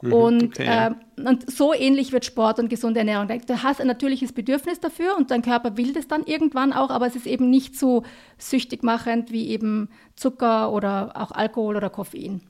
Mhm, 0.01 0.13
und, 0.13 0.43
okay. 0.43 0.91
äh, 1.17 1.27
und 1.27 1.49
so 1.51 1.73
ähnlich 1.73 2.11
wird 2.11 2.25
Sport 2.25 2.59
und 2.59 2.69
gesunde 2.69 2.99
Ernährung. 2.99 3.27
Du 3.27 3.63
hast 3.63 3.81
ein 3.81 3.87
natürliches 3.87 4.31
Bedürfnis 4.31 4.79
dafür 4.79 5.17
und 5.17 5.31
dein 5.31 5.41
Körper 5.41 5.77
will 5.77 5.93
das 5.93 6.07
dann 6.07 6.23
irgendwann 6.23 6.73
auch, 6.73 6.89
aber 6.89 7.07
es 7.07 7.15
ist 7.15 7.27
eben 7.27 7.49
nicht 7.49 7.77
so 7.77 8.03
süchtig 8.37 8.83
machend 8.83 9.31
wie 9.31 9.49
eben 9.49 9.89
Zucker 10.15 10.71
oder 10.71 11.11
auch 11.15 11.31
Alkohol 11.31 11.75
oder 11.75 11.89
Koffein. 11.89 12.41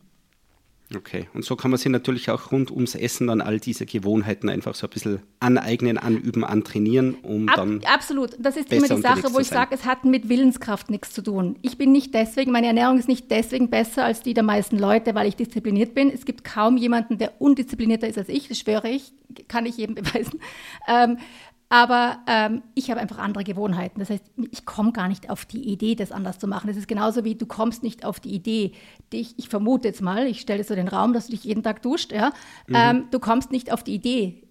Okay, 0.96 1.28
und 1.36 1.46
so 1.46 1.56
kann 1.56 1.70
man 1.70 1.78
sich 1.78 1.92
natürlich 1.92 2.32
auch 2.32 2.52
rund 2.52 2.72
ums 2.72 2.96
Essen 2.96 3.28
dann 3.28 3.42
all 3.42 3.60
diese 3.60 3.86
Gewohnheiten 3.86 4.50
einfach 4.50 4.74
so 4.74 4.88
ein 4.88 4.90
bisschen 4.90 5.20
aneignen, 5.40 6.00
anüben, 6.00 6.44
antrainieren, 6.44 7.14
um 7.22 7.48
Ab, 7.48 7.58
dann. 7.58 7.82
Absolut, 7.86 8.32
das 8.40 8.58
ist 8.58 8.74
immer 8.74 8.88
die 8.88 9.02
Sache, 9.02 9.32
wo 9.32 9.40
ich 9.40 9.48
sage, 9.48 9.76
es 9.76 9.86
hat 9.86 10.04
mit 10.04 10.30
Willenskraft 10.30 10.90
nichts 10.90 11.14
zu 11.14 11.22
tun. 11.22 11.60
Ich 11.62 11.78
bin 11.78 11.92
nicht 11.92 12.16
deswegen, 12.16 12.52
meine 12.52 12.66
Ernährung 12.66 12.98
ist 12.98 13.08
nicht 13.08 13.30
deswegen 13.30 13.70
besser 13.70 14.04
als 14.04 14.24
die 14.24 14.34
der 14.34 14.44
meisten 14.44 14.80
Leute, 14.80 15.14
weil 15.14 15.28
ich 15.28 15.36
diszipliniert 15.36 15.94
bin. 15.94 16.10
Es 16.10 16.26
gibt 16.26 16.44
kaum 16.44 16.76
jemanden, 16.76 17.20
der 17.20 17.40
undisziplinierter 17.40 18.08
ist 18.08 18.18
als 18.18 18.30
ich, 18.30 18.48
das 18.48 18.58
schwöre 18.58 18.90
ich, 18.90 19.12
kann 19.48 19.68
ich 19.68 19.78
jedem 19.78 19.94
beweisen. 19.96 20.40
Ähm, 20.88 21.18
aber 21.70 22.18
ähm, 22.26 22.64
ich 22.74 22.90
habe 22.90 23.00
einfach 23.00 23.20
andere 23.20 23.44
Gewohnheiten. 23.44 24.00
Das 24.00 24.10
heißt, 24.10 24.26
ich 24.52 24.66
komme 24.66 24.92
gar 24.92 25.08
nicht 25.08 25.30
auf 25.30 25.46
die 25.46 25.70
Idee, 25.72 25.94
das 25.94 26.12
anders 26.12 26.40
zu 26.40 26.48
machen. 26.48 26.68
Das 26.68 26.78
ist 26.78 26.88
genauso 26.88 27.24
wie 27.24 27.36
du 27.36 27.46
kommst 27.46 27.84
nicht 27.84 28.06
auf 28.06 28.20
die 28.20 28.34
Idee, 28.34 28.74
dich, 29.14 29.36
ich 29.38 29.50
vermute 29.50 29.88
jetzt 29.88 30.02
mal, 30.02 30.26
ich 30.26 30.42
stelle 30.42 30.64
so 30.64 30.74
den 30.74 30.88
Raum, 30.88 31.14
dass 31.14 31.28
du 31.28 31.32
dich 31.32 31.44
jeden 31.44 31.62
Tag 31.62 31.84
duscht, 31.84 32.12
ja. 32.12 32.32
Mhm. 32.68 32.76
Ähm, 32.76 33.04
du 33.12 33.20
kommst 33.20 33.52
nicht 33.52 33.72
auf 33.72 33.84
die 33.84 33.94
Idee, 33.94 34.48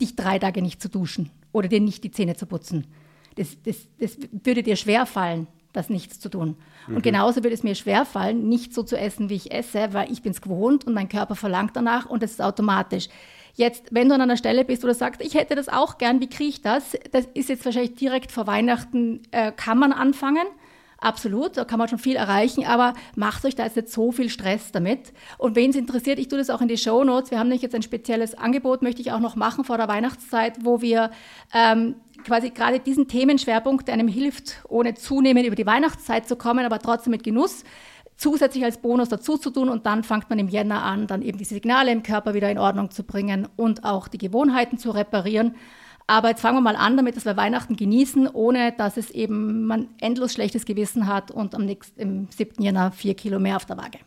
dich 0.00 0.16
drei 0.16 0.40
Tage 0.40 0.60
nicht 0.60 0.82
zu 0.82 0.88
duschen 0.88 1.30
oder 1.52 1.68
dir 1.68 1.80
nicht 1.80 2.02
die 2.02 2.10
Zähne 2.10 2.34
zu 2.34 2.46
putzen. 2.46 2.88
Das, 3.36 3.62
das, 3.62 3.86
das 3.98 4.18
würde 4.32 4.64
dir 4.64 4.74
schwer 4.76 5.06
fallen, 5.06 5.46
das 5.72 5.88
nichts 5.88 6.18
zu 6.18 6.28
tun. 6.28 6.56
Mhm. 6.88 6.96
Und 6.96 7.02
genauso 7.02 7.44
würde 7.44 7.54
es 7.54 7.62
mir 7.62 7.76
schwer 7.76 8.04
fallen, 8.04 8.48
nicht 8.48 8.74
so 8.74 8.82
zu 8.82 8.98
essen, 8.98 9.30
wie 9.30 9.34
ich 9.34 9.52
esse, 9.52 9.92
weil 9.92 10.10
ich 10.10 10.22
bin 10.22 10.32
es 10.32 10.40
gewohnt 10.40 10.84
und 10.84 10.94
mein 10.94 11.08
Körper 11.08 11.36
verlangt 11.36 11.76
danach 11.76 12.06
und 12.06 12.24
das 12.24 12.32
ist 12.32 12.42
automatisch. 12.42 13.08
Jetzt, 13.56 13.86
wenn 13.90 14.10
du 14.10 14.14
an 14.14 14.20
einer 14.20 14.36
Stelle 14.36 14.66
bist, 14.66 14.82
wo 14.82 14.86
du 14.86 14.94
sagst, 14.94 15.22
ich 15.22 15.34
hätte 15.34 15.54
das 15.54 15.70
auch 15.70 15.96
gern, 15.96 16.20
wie 16.20 16.28
kriege 16.28 16.50
ich 16.50 16.60
das? 16.60 16.94
Das 17.10 17.26
ist 17.32 17.48
jetzt 17.48 17.64
wahrscheinlich 17.64 17.94
direkt 17.94 18.30
vor 18.30 18.46
Weihnachten, 18.46 19.22
äh, 19.30 19.50
kann 19.50 19.78
man 19.78 19.92
anfangen. 19.92 20.46
Absolut, 20.98 21.56
da 21.56 21.64
kann 21.64 21.78
man 21.78 21.88
schon 21.88 21.98
viel 21.98 22.16
erreichen, 22.16 22.66
aber 22.66 22.92
macht 23.14 23.44
euch 23.46 23.54
da 23.54 23.64
jetzt 23.64 23.76
nicht 23.76 23.90
so 23.90 24.12
viel 24.12 24.28
Stress 24.28 24.72
damit. 24.72 25.12
Und 25.38 25.56
wen 25.56 25.70
es 25.70 25.76
interessiert, 25.76 26.18
ich 26.18 26.28
tue 26.28 26.38
das 26.38 26.50
auch 26.50 26.60
in 26.60 26.68
die 26.68 26.76
Show 26.76 27.02
Notes. 27.02 27.30
Wir 27.30 27.38
haben 27.38 27.48
nämlich 27.48 27.62
jetzt 27.62 27.74
ein 27.74 27.82
spezielles 27.82 28.34
Angebot, 28.34 28.82
möchte 28.82 29.00
ich 29.00 29.12
auch 29.12 29.20
noch 29.20 29.36
machen 29.36 29.64
vor 29.64 29.78
der 29.78 29.88
Weihnachtszeit, 29.88 30.58
wo 30.62 30.82
wir 30.82 31.10
ähm, 31.54 31.96
quasi 32.24 32.50
gerade 32.50 32.80
diesen 32.80 33.08
Themenschwerpunkt, 33.08 33.88
der 33.88 33.94
einem 33.94 34.08
hilft, 34.08 34.62
ohne 34.68 34.94
zunehmend 34.94 35.46
über 35.46 35.56
die 35.56 35.66
Weihnachtszeit 35.66 36.28
zu 36.28 36.36
kommen, 36.36 36.64
aber 36.66 36.78
trotzdem 36.78 37.12
mit 37.12 37.22
Genuss, 37.22 37.64
zusätzlich 38.16 38.64
als 38.64 38.78
Bonus 38.78 39.08
dazu 39.08 39.36
zu 39.36 39.50
tun 39.50 39.68
und 39.68 39.86
dann 39.86 40.04
fängt 40.04 40.30
man 40.30 40.38
im 40.38 40.48
Jänner 40.48 40.82
an, 40.82 41.06
dann 41.06 41.22
eben 41.22 41.38
die 41.38 41.44
Signale 41.44 41.92
im 41.92 42.02
Körper 42.02 42.34
wieder 42.34 42.50
in 42.50 42.58
Ordnung 42.58 42.90
zu 42.90 43.04
bringen 43.04 43.48
und 43.56 43.84
auch 43.84 44.08
die 44.08 44.18
Gewohnheiten 44.18 44.78
zu 44.78 44.90
reparieren. 44.90 45.54
Aber 46.06 46.28
jetzt 46.28 46.40
fangen 46.40 46.56
wir 46.56 46.62
mal 46.62 46.76
an 46.76 46.96
damit, 46.96 47.16
dass 47.16 47.24
wir 47.24 47.36
Weihnachten 47.36 47.76
genießen, 47.76 48.28
ohne 48.28 48.72
dass 48.72 48.96
es 48.96 49.10
eben 49.10 49.66
man 49.66 49.88
endlos 50.00 50.32
schlechtes 50.32 50.64
Gewissen 50.64 51.08
hat 51.08 51.30
und 51.30 51.54
am 51.54 51.64
nächsten, 51.64 52.00
im 52.00 52.28
7. 52.30 52.62
Jänner 52.62 52.92
vier 52.92 53.14
Kilo 53.14 53.38
mehr 53.38 53.56
auf 53.56 53.66
der 53.66 53.76
Waage 53.76 53.98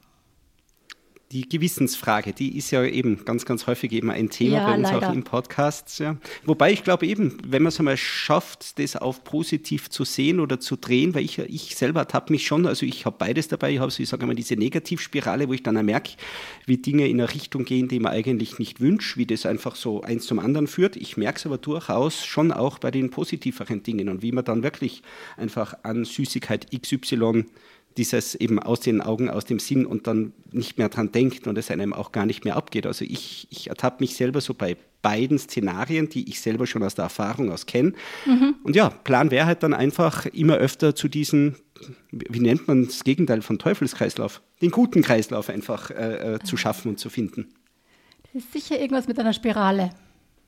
die 1.31 1.47
Gewissensfrage, 1.47 2.33
die 2.33 2.57
ist 2.57 2.71
ja 2.71 2.83
eben 2.83 3.23
ganz, 3.23 3.45
ganz 3.45 3.67
häufig 3.67 3.91
eben 3.91 4.09
ein 4.09 4.31
Thema 4.31 4.57
ja, 4.57 4.65
bei 4.65 4.75
uns 4.77 4.91
leider. 4.91 5.09
auch 5.09 5.13
im 5.13 5.23
Podcast. 5.23 5.99
Ja. 5.99 6.17
Wobei 6.43 6.71
ich 6.71 6.83
glaube 6.83 7.05
eben, 7.05 7.37
wenn 7.45 7.61
man 7.61 7.69
es 7.69 7.77
einmal 7.77 7.97
schafft, 7.97 8.79
das 8.79 8.95
auf 8.95 9.23
positiv 9.23 9.91
zu 9.91 10.05
sehen 10.05 10.39
oder 10.39 10.59
zu 10.59 10.75
drehen, 10.75 11.13
weil 11.13 11.23
ich, 11.23 11.37
ich 11.37 11.75
selber 11.75 12.07
habe 12.11 12.33
mich 12.33 12.47
schon, 12.47 12.65
also 12.65 12.83
ich 12.83 13.05
habe 13.05 13.15
beides 13.19 13.47
dabei, 13.47 13.73
ich 13.73 13.79
habe 13.79 13.91
so, 13.91 14.01
ich 14.01 14.09
sage 14.09 14.25
mal, 14.25 14.33
diese 14.33 14.55
Negativspirale, 14.55 15.47
wo 15.47 15.53
ich 15.53 15.61
dann 15.61 15.85
merke, 15.85 16.13
wie 16.65 16.77
Dinge 16.77 17.07
in 17.07 17.21
eine 17.21 17.31
Richtung 17.31 17.63
gehen, 17.63 17.87
die 17.87 17.99
man 17.99 18.11
eigentlich 18.11 18.57
nicht 18.57 18.81
wünscht, 18.81 19.15
wie 19.15 19.27
das 19.27 19.45
einfach 19.45 19.75
so 19.75 20.01
eins 20.01 20.25
zum 20.25 20.39
anderen 20.39 20.65
führt. 20.65 20.95
Ich 20.95 21.15
merke 21.15 21.37
es 21.37 21.45
aber 21.45 21.59
durchaus 21.59 22.25
schon 22.25 22.51
auch 22.51 22.79
bei 22.79 22.89
den 22.89 23.11
positiveren 23.11 23.83
Dingen 23.83 24.09
und 24.09 24.23
wie 24.23 24.31
man 24.31 24.45
dann 24.45 24.63
wirklich 24.63 25.03
einfach 25.37 25.75
an 25.83 26.05
Süßigkeit 26.05 26.71
XY 26.71 27.45
dieses 27.97 28.35
eben 28.35 28.59
aus 28.59 28.79
den 28.79 29.01
Augen, 29.01 29.29
aus 29.29 29.45
dem 29.45 29.59
Sinn 29.59 29.85
und 29.85 30.07
dann 30.07 30.33
nicht 30.51 30.77
mehr 30.77 30.89
dran 30.89 31.11
denkt 31.11 31.47
und 31.47 31.57
es 31.57 31.71
einem 31.71 31.93
auch 31.93 32.11
gar 32.11 32.25
nicht 32.25 32.45
mehr 32.45 32.55
abgeht. 32.55 32.85
Also 32.85 33.03
ich, 33.05 33.47
ich 33.49 33.67
ertappe 33.67 33.97
mich 34.03 34.15
selber 34.15 34.41
so 34.41 34.53
bei 34.53 34.77
beiden 35.01 35.37
Szenarien, 35.37 36.09
die 36.09 36.29
ich 36.29 36.41
selber 36.41 36.67
schon 36.67 36.83
aus 36.83 36.95
der 36.95 37.03
Erfahrung 37.03 37.51
aus 37.51 37.65
kenne. 37.65 37.93
Mhm. 38.25 38.55
Und 38.63 38.75
ja, 38.75 38.89
Plan 38.89 39.31
wäre 39.31 39.45
halt 39.45 39.63
dann 39.63 39.73
einfach 39.73 40.25
immer 40.27 40.55
öfter 40.55 40.95
zu 40.95 41.07
diesen, 41.07 41.55
wie 42.11 42.39
nennt 42.39 42.67
man 42.67 42.85
das 42.85 43.03
Gegenteil 43.03 43.41
von 43.41 43.59
Teufelskreislauf, 43.59 44.41
den 44.61 44.71
guten 44.71 45.01
Kreislauf 45.01 45.49
einfach 45.49 45.91
äh, 45.91 46.35
äh, 46.35 46.39
zu 46.39 46.57
schaffen 46.57 46.89
und 46.89 46.99
zu 46.99 47.09
finden. 47.09 47.47
Das 48.33 48.43
ist 48.43 48.53
sicher 48.53 48.79
irgendwas 48.79 49.07
mit 49.07 49.17
einer 49.19 49.33
Spirale, 49.33 49.91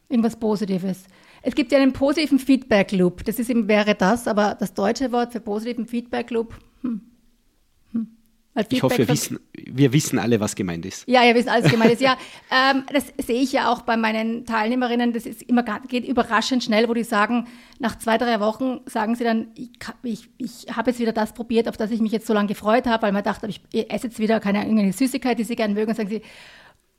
irgendwas 0.10 0.38
Positives. 0.38 1.06
Es 1.41 1.56
gibt 1.56 1.71
ja 1.71 1.80
einen 1.80 1.93
positiven 1.93 2.38
Feedback 2.38 2.91
Loop, 2.91 3.23
das 3.25 3.39
ist 3.39 3.49
eben, 3.49 3.67
wäre 3.67 3.95
das, 3.95 4.27
aber 4.27 4.56
das 4.60 4.73
deutsche 4.73 5.12
Wort 5.12 5.32
für 5.32 5.39
positiven 5.39 5.88
Feedback 5.88 6.30
Loop, 6.30 6.54
hm, 6.82 7.01
ich 8.70 8.84
hoffe, 8.84 8.98
wir 8.98 9.08
wissen, 9.08 9.40
wir 9.54 9.94
wissen 9.94 10.20
alle, 10.20 10.40
was 10.42 10.56
gemeint 10.56 10.86
ist. 10.86 11.08
Ja, 11.08 11.24
wir 11.24 11.36
wissen 11.36 11.50
alles 11.50 11.72
gemeint 11.72 11.94
ist. 11.94 12.02
Ja, 12.02 12.18
ähm, 12.52 12.84
das 12.92 13.14
sehe 13.26 13.42
ich 13.42 13.54
ja 13.54 13.72
auch 13.72 13.84
bei 13.84 13.96
meinen 13.96 14.46
Teilnehmerinnen. 14.46 15.14
Das 15.14 15.26
ist 15.26 15.42
immer, 15.44 15.64
geht 15.64 16.06
überraschend 16.06 16.64
schnell, 16.64 16.90
wo 16.90 16.94
die 16.94 17.06
sagen, 17.06 17.48
nach 17.80 17.98
zwei, 17.98 18.18
drei 18.18 18.42
Wochen 18.42 18.82
sagen 18.86 19.16
sie 19.16 19.24
dann, 19.24 19.48
ich, 19.56 19.70
ich, 20.04 20.30
ich 20.38 20.76
habe 20.76 20.92
jetzt 20.92 21.00
wieder 21.00 21.14
das 21.14 21.34
probiert, 21.34 21.70
auf 21.70 21.78
das 21.78 21.92
ich 21.92 22.02
mich 22.02 22.12
jetzt 22.12 22.28
so 22.28 22.34
lange 22.34 22.50
gefreut 22.50 22.88
habe, 22.88 23.04
weil 23.04 23.14
man 23.14 23.24
dachte, 23.24 23.48
ich 23.48 23.62
esse 23.90 24.08
jetzt 24.08 24.20
wieder 24.20 24.42
keine 24.42 24.60
irgendeine 24.60 24.92
Süßigkeit, 24.92 25.40
die 25.40 25.46
sie 25.46 25.56
gerne 25.56 25.74
mögen. 25.74 25.90
Und 25.90 25.96
sagen 25.96 26.10
sie, 26.10 26.22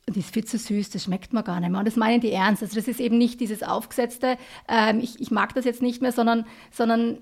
die 0.09 0.21
ist 0.21 0.33
viel 0.33 0.45
zu 0.45 0.59
süß, 0.59 0.91
das 0.91 1.05
schmeckt 1.05 1.33
mir 1.33 1.43
gar 1.43 1.61
nicht 1.61 1.71
mehr. 1.71 1.79
Und 1.79 1.87
das 1.87 1.97
meinen 1.97 2.21
die 2.21 2.33
ernst. 2.33 2.62
Also 2.62 2.77
das 2.77 2.88
ist 2.88 2.99
eben 2.99 3.19
nicht 3.19 3.41
dieses 3.41 3.62
Aufgesetzte, 3.62 4.37
ähm, 4.69 5.01
ich, 5.01 5.21
ich 5.21 5.31
mag 5.31 5.55
das 5.55 5.65
jetzt 5.65 5.83
nicht 5.83 6.03
mehr, 6.03 6.12
sondern, 6.12 6.47
sondern 6.71 7.19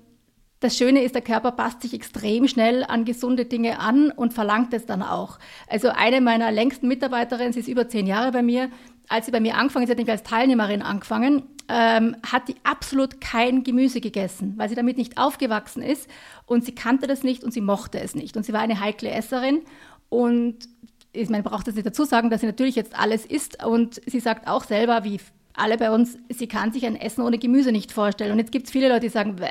das 0.61 0.77
Schöne 0.77 1.03
ist, 1.03 1.15
der 1.15 1.23
Körper 1.23 1.51
passt 1.51 1.81
sich 1.81 1.93
extrem 1.93 2.47
schnell 2.47 2.83
an 2.83 3.03
gesunde 3.03 3.45
Dinge 3.45 3.79
an 3.79 4.11
und 4.11 4.33
verlangt 4.33 4.73
es 4.73 4.85
dann 4.85 5.01
auch. 5.01 5.39
Also 5.67 5.89
eine 5.89 6.21
meiner 6.21 6.51
längsten 6.51 6.87
Mitarbeiterinnen, 6.87 7.51
sie 7.51 7.59
ist 7.61 7.67
über 7.67 7.89
zehn 7.89 8.05
Jahre 8.05 8.31
bei 8.31 8.43
mir, 8.43 8.69
als 9.09 9.25
sie 9.25 9.31
bei 9.31 9.39
mir 9.39 9.55
angefangen, 9.55 9.87
sie 9.87 9.91
hat 9.91 9.97
nämlich 9.97 10.13
als 10.13 10.23
Teilnehmerin 10.23 10.83
angefangen, 10.83 11.43
ähm, 11.67 12.15
hat 12.31 12.47
die 12.47 12.55
absolut 12.63 13.19
kein 13.19 13.63
Gemüse 13.63 14.01
gegessen, 14.01 14.53
weil 14.57 14.69
sie 14.69 14.75
damit 14.75 14.97
nicht 14.97 15.17
aufgewachsen 15.17 15.81
ist 15.81 16.07
und 16.45 16.63
sie 16.63 16.75
kannte 16.75 17.07
das 17.07 17.23
nicht 17.23 17.43
und 17.43 17.51
sie 17.51 17.61
mochte 17.61 17.99
es 17.99 18.13
nicht. 18.13 18.37
Und 18.37 18.45
sie 18.45 18.53
war 18.53 18.61
eine 18.61 18.79
heikle 18.79 19.09
Esserin 19.09 19.61
und 20.09 20.57
ich 21.11 21.27
meine, 21.29 21.43
braucht 21.43 21.67
das 21.67 21.75
nicht 21.75 21.87
dazu 21.87 22.05
sagen, 22.05 22.29
dass 22.29 22.41
sie 22.41 22.47
natürlich 22.47 22.75
jetzt 22.75 22.97
alles 22.97 23.25
isst 23.25 23.65
und 23.65 23.99
sie 24.05 24.19
sagt 24.19 24.47
auch 24.47 24.63
selber, 24.63 25.03
wie 25.03 25.19
alle 25.53 25.77
bei 25.77 25.91
uns, 25.91 26.17
sie 26.29 26.47
kann 26.47 26.71
sich 26.71 26.85
ein 26.85 26.95
Essen 26.95 27.21
ohne 27.23 27.37
Gemüse 27.37 27.71
nicht 27.71 27.91
vorstellen. 27.91 28.31
Und 28.31 28.39
jetzt 28.39 28.51
gibt 28.51 28.67
es 28.67 28.71
viele 28.71 28.87
Leute, 28.87 29.01
die 29.01 29.09
sagen, 29.09 29.35
Bäh, 29.35 29.49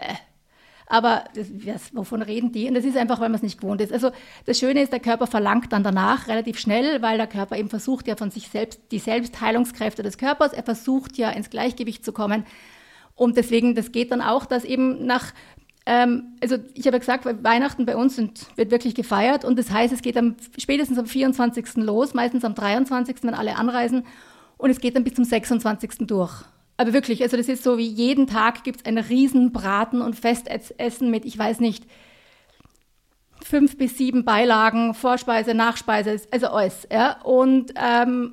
aber 0.90 1.24
das, 1.35 1.94
wovon 1.94 2.20
reden 2.20 2.50
die? 2.50 2.66
Und 2.66 2.74
das 2.74 2.85
ist 2.85 2.96
einfach, 2.96 3.20
weil 3.20 3.29
man 3.29 3.37
es 3.37 3.42
nicht 3.42 3.61
gewohnt 3.61 3.81
ist. 3.81 3.92
Also 3.92 4.11
das 4.44 4.59
Schöne 4.59 4.83
ist, 4.83 4.92
der 4.92 4.98
Körper 4.98 5.29
verlangt 5.29 5.72
dann 5.72 5.85
danach 5.85 6.26
relativ 6.26 6.59
schnell, 6.59 7.00
weil 7.00 7.16
der 7.16 7.29
Körper 7.29 7.57
eben 7.57 7.68
versucht 7.68 8.09
ja 8.09 8.16
von 8.16 8.33
sich 8.33 8.48
selbst, 8.48 8.81
die 8.90 8.98
Selbstheilungskräfte 8.98 10.03
des 10.03 10.18
Körpers, 10.18 10.53
er 10.53 10.64
versucht 10.64 11.16
ja 11.16 11.31
ins 11.31 11.48
Gleichgewicht 11.48 12.05
zu 12.05 12.12
kommen. 12.12 12.44
Und 13.14 13.37
deswegen, 13.37 13.76
das 13.76 13.92
geht 13.92 14.11
dann 14.11 14.20
auch, 14.20 14.46
dass 14.46 14.64
eben 14.64 15.07
nach 15.07 15.33
ähm, 15.87 16.35
also 16.42 16.57
ich 16.74 16.87
habe 16.87 16.96
ja 16.96 16.98
gesagt, 16.98 17.24
Weihnachten 17.24 17.87
bei 17.87 17.96
uns 17.96 18.16
sind, 18.16 18.46
wird 18.57 18.72
wirklich 18.72 18.94
gefeiert 18.94 19.44
und 19.44 19.59
das 19.59 19.70
heißt, 19.70 19.94
es 19.94 20.03
geht 20.03 20.16
am, 20.16 20.35
spätestens 20.59 20.98
am 20.98 21.07
24. 21.07 21.76
los, 21.76 22.14
meistens 22.14 22.44
am 22.44 22.55
23., 22.55 23.16
wenn 23.22 23.35
alle 23.35 23.57
anreisen 23.57 24.05
und 24.59 24.70
es 24.70 24.81
geht 24.81 24.96
dann 24.96 25.05
bis 25.05 25.14
zum 25.14 25.24
26. 25.24 26.07
durch. 26.07 26.44
Aber 26.81 26.95
wirklich, 26.95 27.23
also 27.23 27.37
das 27.37 27.47
ist 27.47 27.62
so 27.62 27.77
wie 27.77 27.87
jeden 27.87 28.27
Tag 28.27 28.64
gibt 28.64 28.81
es 28.81 28.87
einen 28.87 29.05
riesen 29.05 29.53
Braten 29.53 30.01
und 30.01 30.16
Festessen 30.16 31.11
mit, 31.11 31.27
ich 31.27 31.38
weiß 31.38 31.61
nicht, 31.61 31.85
fünf 33.43 33.77
bis 33.77 33.99
sieben 33.99 34.25
Beilagen, 34.25 34.95
Vorspeise, 34.95 35.53
Nachspeise, 35.53 36.23
also 36.31 36.47
alles. 36.47 36.88
Ja? 36.90 37.21
Und, 37.21 37.75
ähm, 37.77 38.33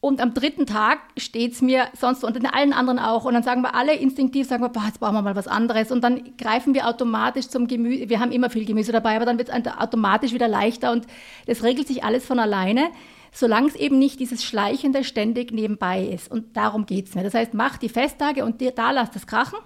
und 0.00 0.22
am 0.22 0.32
dritten 0.32 0.64
Tag 0.64 1.00
steht 1.18 1.52
es 1.52 1.60
mir 1.60 1.88
sonst 1.92 2.24
und 2.24 2.38
in 2.38 2.46
allen 2.46 2.72
anderen 2.72 2.98
auch. 2.98 3.26
Und 3.26 3.34
dann 3.34 3.42
sagen 3.42 3.60
wir 3.60 3.74
alle 3.74 3.94
instinktiv, 3.94 4.48
sagen 4.48 4.62
wir, 4.62 4.70
boah, 4.70 4.84
jetzt 4.86 5.00
brauchen 5.00 5.16
wir 5.16 5.20
mal 5.20 5.36
was 5.36 5.46
anderes. 5.46 5.92
Und 5.92 6.02
dann 6.02 6.38
greifen 6.38 6.72
wir 6.72 6.88
automatisch 6.88 7.48
zum 7.48 7.66
Gemüse. 7.66 8.08
Wir 8.08 8.18
haben 8.18 8.32
immer 8.32 8.48
viel 8.48 8.64
Gemüse 8.64 8.92
dabei, 8.92 9.14
aber 9.16 9.26
dann 9.26 9.36
wird 9.36 9.50
es 9.50 9.66
automatisch 9.78 10.32
wieder 10.32 10.48
leichter 10.48 10.90
und 10.90 11.06
das 11.44 11.62
regelt 11.62 11.86
sich 11.86 12.02
alles 12.02 12.24
von 12.24 12.38
alleine, 12.38 12.88
solange 13.32 13.68
es 13.68 13.74
eben 13.74 13.98
nicht 13.98 14.20
dieses 14.20 14.44
Schleichende 14.44 15.04
ständig 15.04 15.52
nebenbei 15.52 16.04
ist. 16.04 16.30
Und 16.30 16.56
darum 16.56 16.86
geht 16.86 17.08
es 17.08 17.14
mir. 17.14 17.22
Das 17.22 17.34
heißt, 17.34 17.54
mach 17.54 17.76
die 17.76 17.88
Festtage 17.88 18.44
und 18.44 18.62
da 18.76 18.90
lasst 18.90 19.16
es 19.16 19.26
krachen 19.26 19.58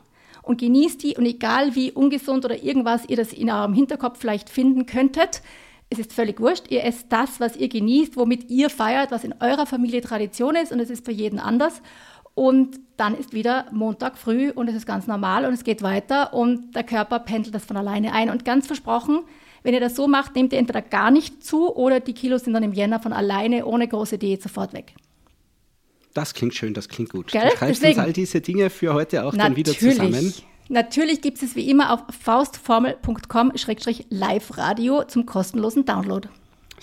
und 0.43 0.61
genießt 0.61 1.03
die. 1.03 1.17
Und 1.17 1.27
egal 1.27 1.75
wie 1.75 1.93
ungesund 1.93 2.45
oder 2.45 2.63
irgendwas 2.63 3.09
ihr 3.09 3.17
das 3.17 3.33
in 3.33 3.51
eurem 3.51 3.75
Hinterkopf 3.75 4.19
vielleicht 4.19 4.51
finden 4.51 4.87
könntet, 4.87 5.43
es 5.91 5.99
ist 5.99 6.13
völlig 6.13 6.41
wurscht. 6.41 6.71
Ihr 6.71 6.85
esst 6.85 7.07
das, 7.11 7.39
was 7.39 7.57
ihr 7.57 7.69
genießt, 7.69 8.17
womit 8.17 8.51
ihr 8.51 8.71
feiert, 8.71 9.11
was 9.11 9.25
in 9.25 9.35
eurer 9.41 9.67
Familie 9.67 10.01
Tradition 10.01 10.57
ist 10.57 10.73
und 10.73 10.81
es 10.81 10.91
ist 10.91 11.05
für 11.05 11.13
jeden 11.13 11.39
anders. 11.39 11.83
Und 12.35 12.81
dann 12.97 13.15
ist 13.15 13.35
wieder 13.35 13.67
Montag 13.73 14.17
früh 14.17 14.51
und 14.51 14.69
es 14.69 14.75
ist 14.75 14.87
ganz 14.87 15.07
normal 15.07 15.45
und 15.45 15.53
es 15.53 15.65
geht 15.65 15.83
weiter 15.83 16.33
und 16.33 16.75
der 16.75 16.85
Körper 16.85 17.19
pendelt 17.19 17.55
das 17.55 17.67
von 17.67 17.77
alleine 17.77 18.15
ein. 18.15 18.31
Und 18.31 18.47
ganz 18.47 18.67
versprochen, 18.67 19.21
wenn 19.63 19.75
ihr 19.75 19.81
das 19.81 19.97
so 19.97 20.09
macht, 20.09 20.35
nehmt 20.35 20.53
ihr 20.53 20.59
entweder 20.59 20.83
gar 20.83 21.11
nicht 21.11 21.43
zu 21.45 21.75
oder 21.75 22.01
die 22.01 22.13
Kilos 22.15 22.45
sind 22.45 22.55
dann 22.55 22.63
im 22.63 22.73
Jänner 22.73 23.01
von 23.01 23.13
alleine 23.13 23.67
ohne 23.67 23.87
große 23.87 24.17
Diät 24.19 24.43
sofort 24.43 24.73
weg. 24.73 24.95
Das 26.15 26.33
klingt 26.35 26.55
schön, 26.55 26.75
das 26.75 26.89
klingt 26.89 27.11
gut. 27.11 27.33
Gell? 27.33 27.49
Du 27.51 27.57
schreibst 27.57 27.85
uns 27.85 27.99
all 27.99 28.13
diese 28.13 28.41
Dinge 28.41 28.71
für 28.71 28.95
heute 28.95 29.25
auch 29.25 29.33
Natürlich. 29.33 29.65
dann 29.65 29.67
wieder 29.77 29.77
zusammen. 29.95 30.33
Natürlich 30.69 31.21
gibt 31.21 31.43
es 31.43 31.57
wie 31.57 31.69
immer 31.69 31.93
auf 31.93 32.03
faustformel.com-live-radio 32.23 35.03
zum 35.05 35.27
kostenlosen 35.27 35.85
Download. 35.85 36.29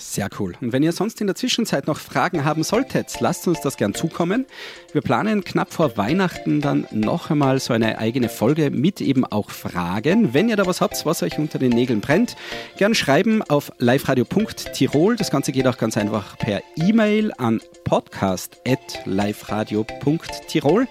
Sehr 0.02 0.30
cool. 0.40 0.54
Und 0.62 0.72
wenn 0.72 0.82
ihr 0.82 0.94
sonst 0.94 1.20
in 1.20 1.28
der 1.28 1.36
Zwischenzeit 1.36 1.86
noch 1.86 2.00
Fragen 2.00 2.46
haben 2.46 2.64
solltet, 2.64 3.20
lasst 3.20 3.46
uns 3.50 3.60
das 3.60 3.76
gern 3.76 3.94
zukommen. 3.94 4.46
Wir 4.94 5.02
planen 5.02 5.44
knapp 5.44 5.74
vor 5.74 5.98
Weihnachten 5.98 6.62
dann 6.62 6.88
noch 6.92 7.30
einmal 7.30 7.60
so 7.60 7.74
eine 7.74 7.98
eigene 7.98 8.30
Folge 8.30 8.72
mit 8.72 9.02
eben 9.02 9.26
auch 9.26 9.50
Fragen. 9.50 10.34
Wenn 10.34 10.48
ihr 10.48 10.56
da 10.56 10.66
was 10.66 10.80
habt, 10.80 11.06
was 11.06 11.22
euch 11.22 11.38
unter 11.38 11.60
den 11.60 11.72
Nägeln 11.72 12.00
brennt, 12.00 12.38
gern 12.78 12.96
schreiben 12.96 13.42
auf 13.42 13.74
liveradio.tirol. 13.78 15.18
Das 15.18 15.32
Ganze 15.32 15.52
geht 15.52 15.68
auch 15.68 15.78
ganz 15.78 15.98
einfach 15.98 16.38
per 16.38 16.62
E-Mail 16.78 17.34
an 17.38 17.60
podcast.liveradio.tirol. 17.90 20.88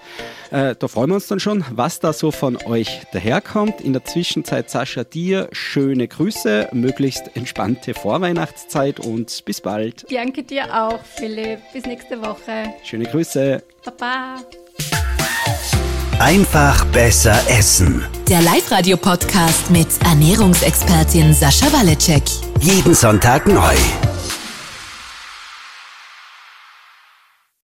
Äh, 0.51 0.75
da 0.77 0.87
freuen 0.87 1.09
wir 1.09 1.15
uns 1.15 1.27
dann 1.27 1.39
schon, 1.39 1.63
was 1.71 1.99
da 1.99 2.13
so 2.13 2.31
von 2.31 2.57
euch 2.65 3.01
daherkommt. 3.13 3.81
In 3.81 3.93
der 3.93 4.05
Zwischenzeit, 4.05 4.69
Sascha, 4.69 5.03
dir 5.03 5.49
schöne 5.51 6.07
Grüße, 6.07 6.69
möglichst 6.73 7.35
entspannte 7.35 7.93
Vorweihnachtszeit 7.93 8.99
und 8.99 9.45
bis 9.45 9.61
bald. 9.61 10.05
Danke 10.11 10.43
dir 10.43 10.65
auch, 10.73 10.99
Philipp. 11.03 11.59
Bis 11.73 11.85
nächste 11.85 12.21
Woche. 12.21 12.73
Schöne 12.83 13.05
Grüße. 13.05 13.63
Baba. 13.85 14.37
Einfach 16.19 16.83
besser 16.87 17.39
essen. 17.47 18.05
Der 18.27 18.41
Live-Radio-Podcast 18.41 19.71
mit 19.71 19.87
Ernährungsexpertin 20.03 21.33
Sascha 21.33 21.71
Waleczek. 21.71 22.23
Jeden 22.59 22.93
Sonntag 22.93 23.47
neu. 23.47 23.75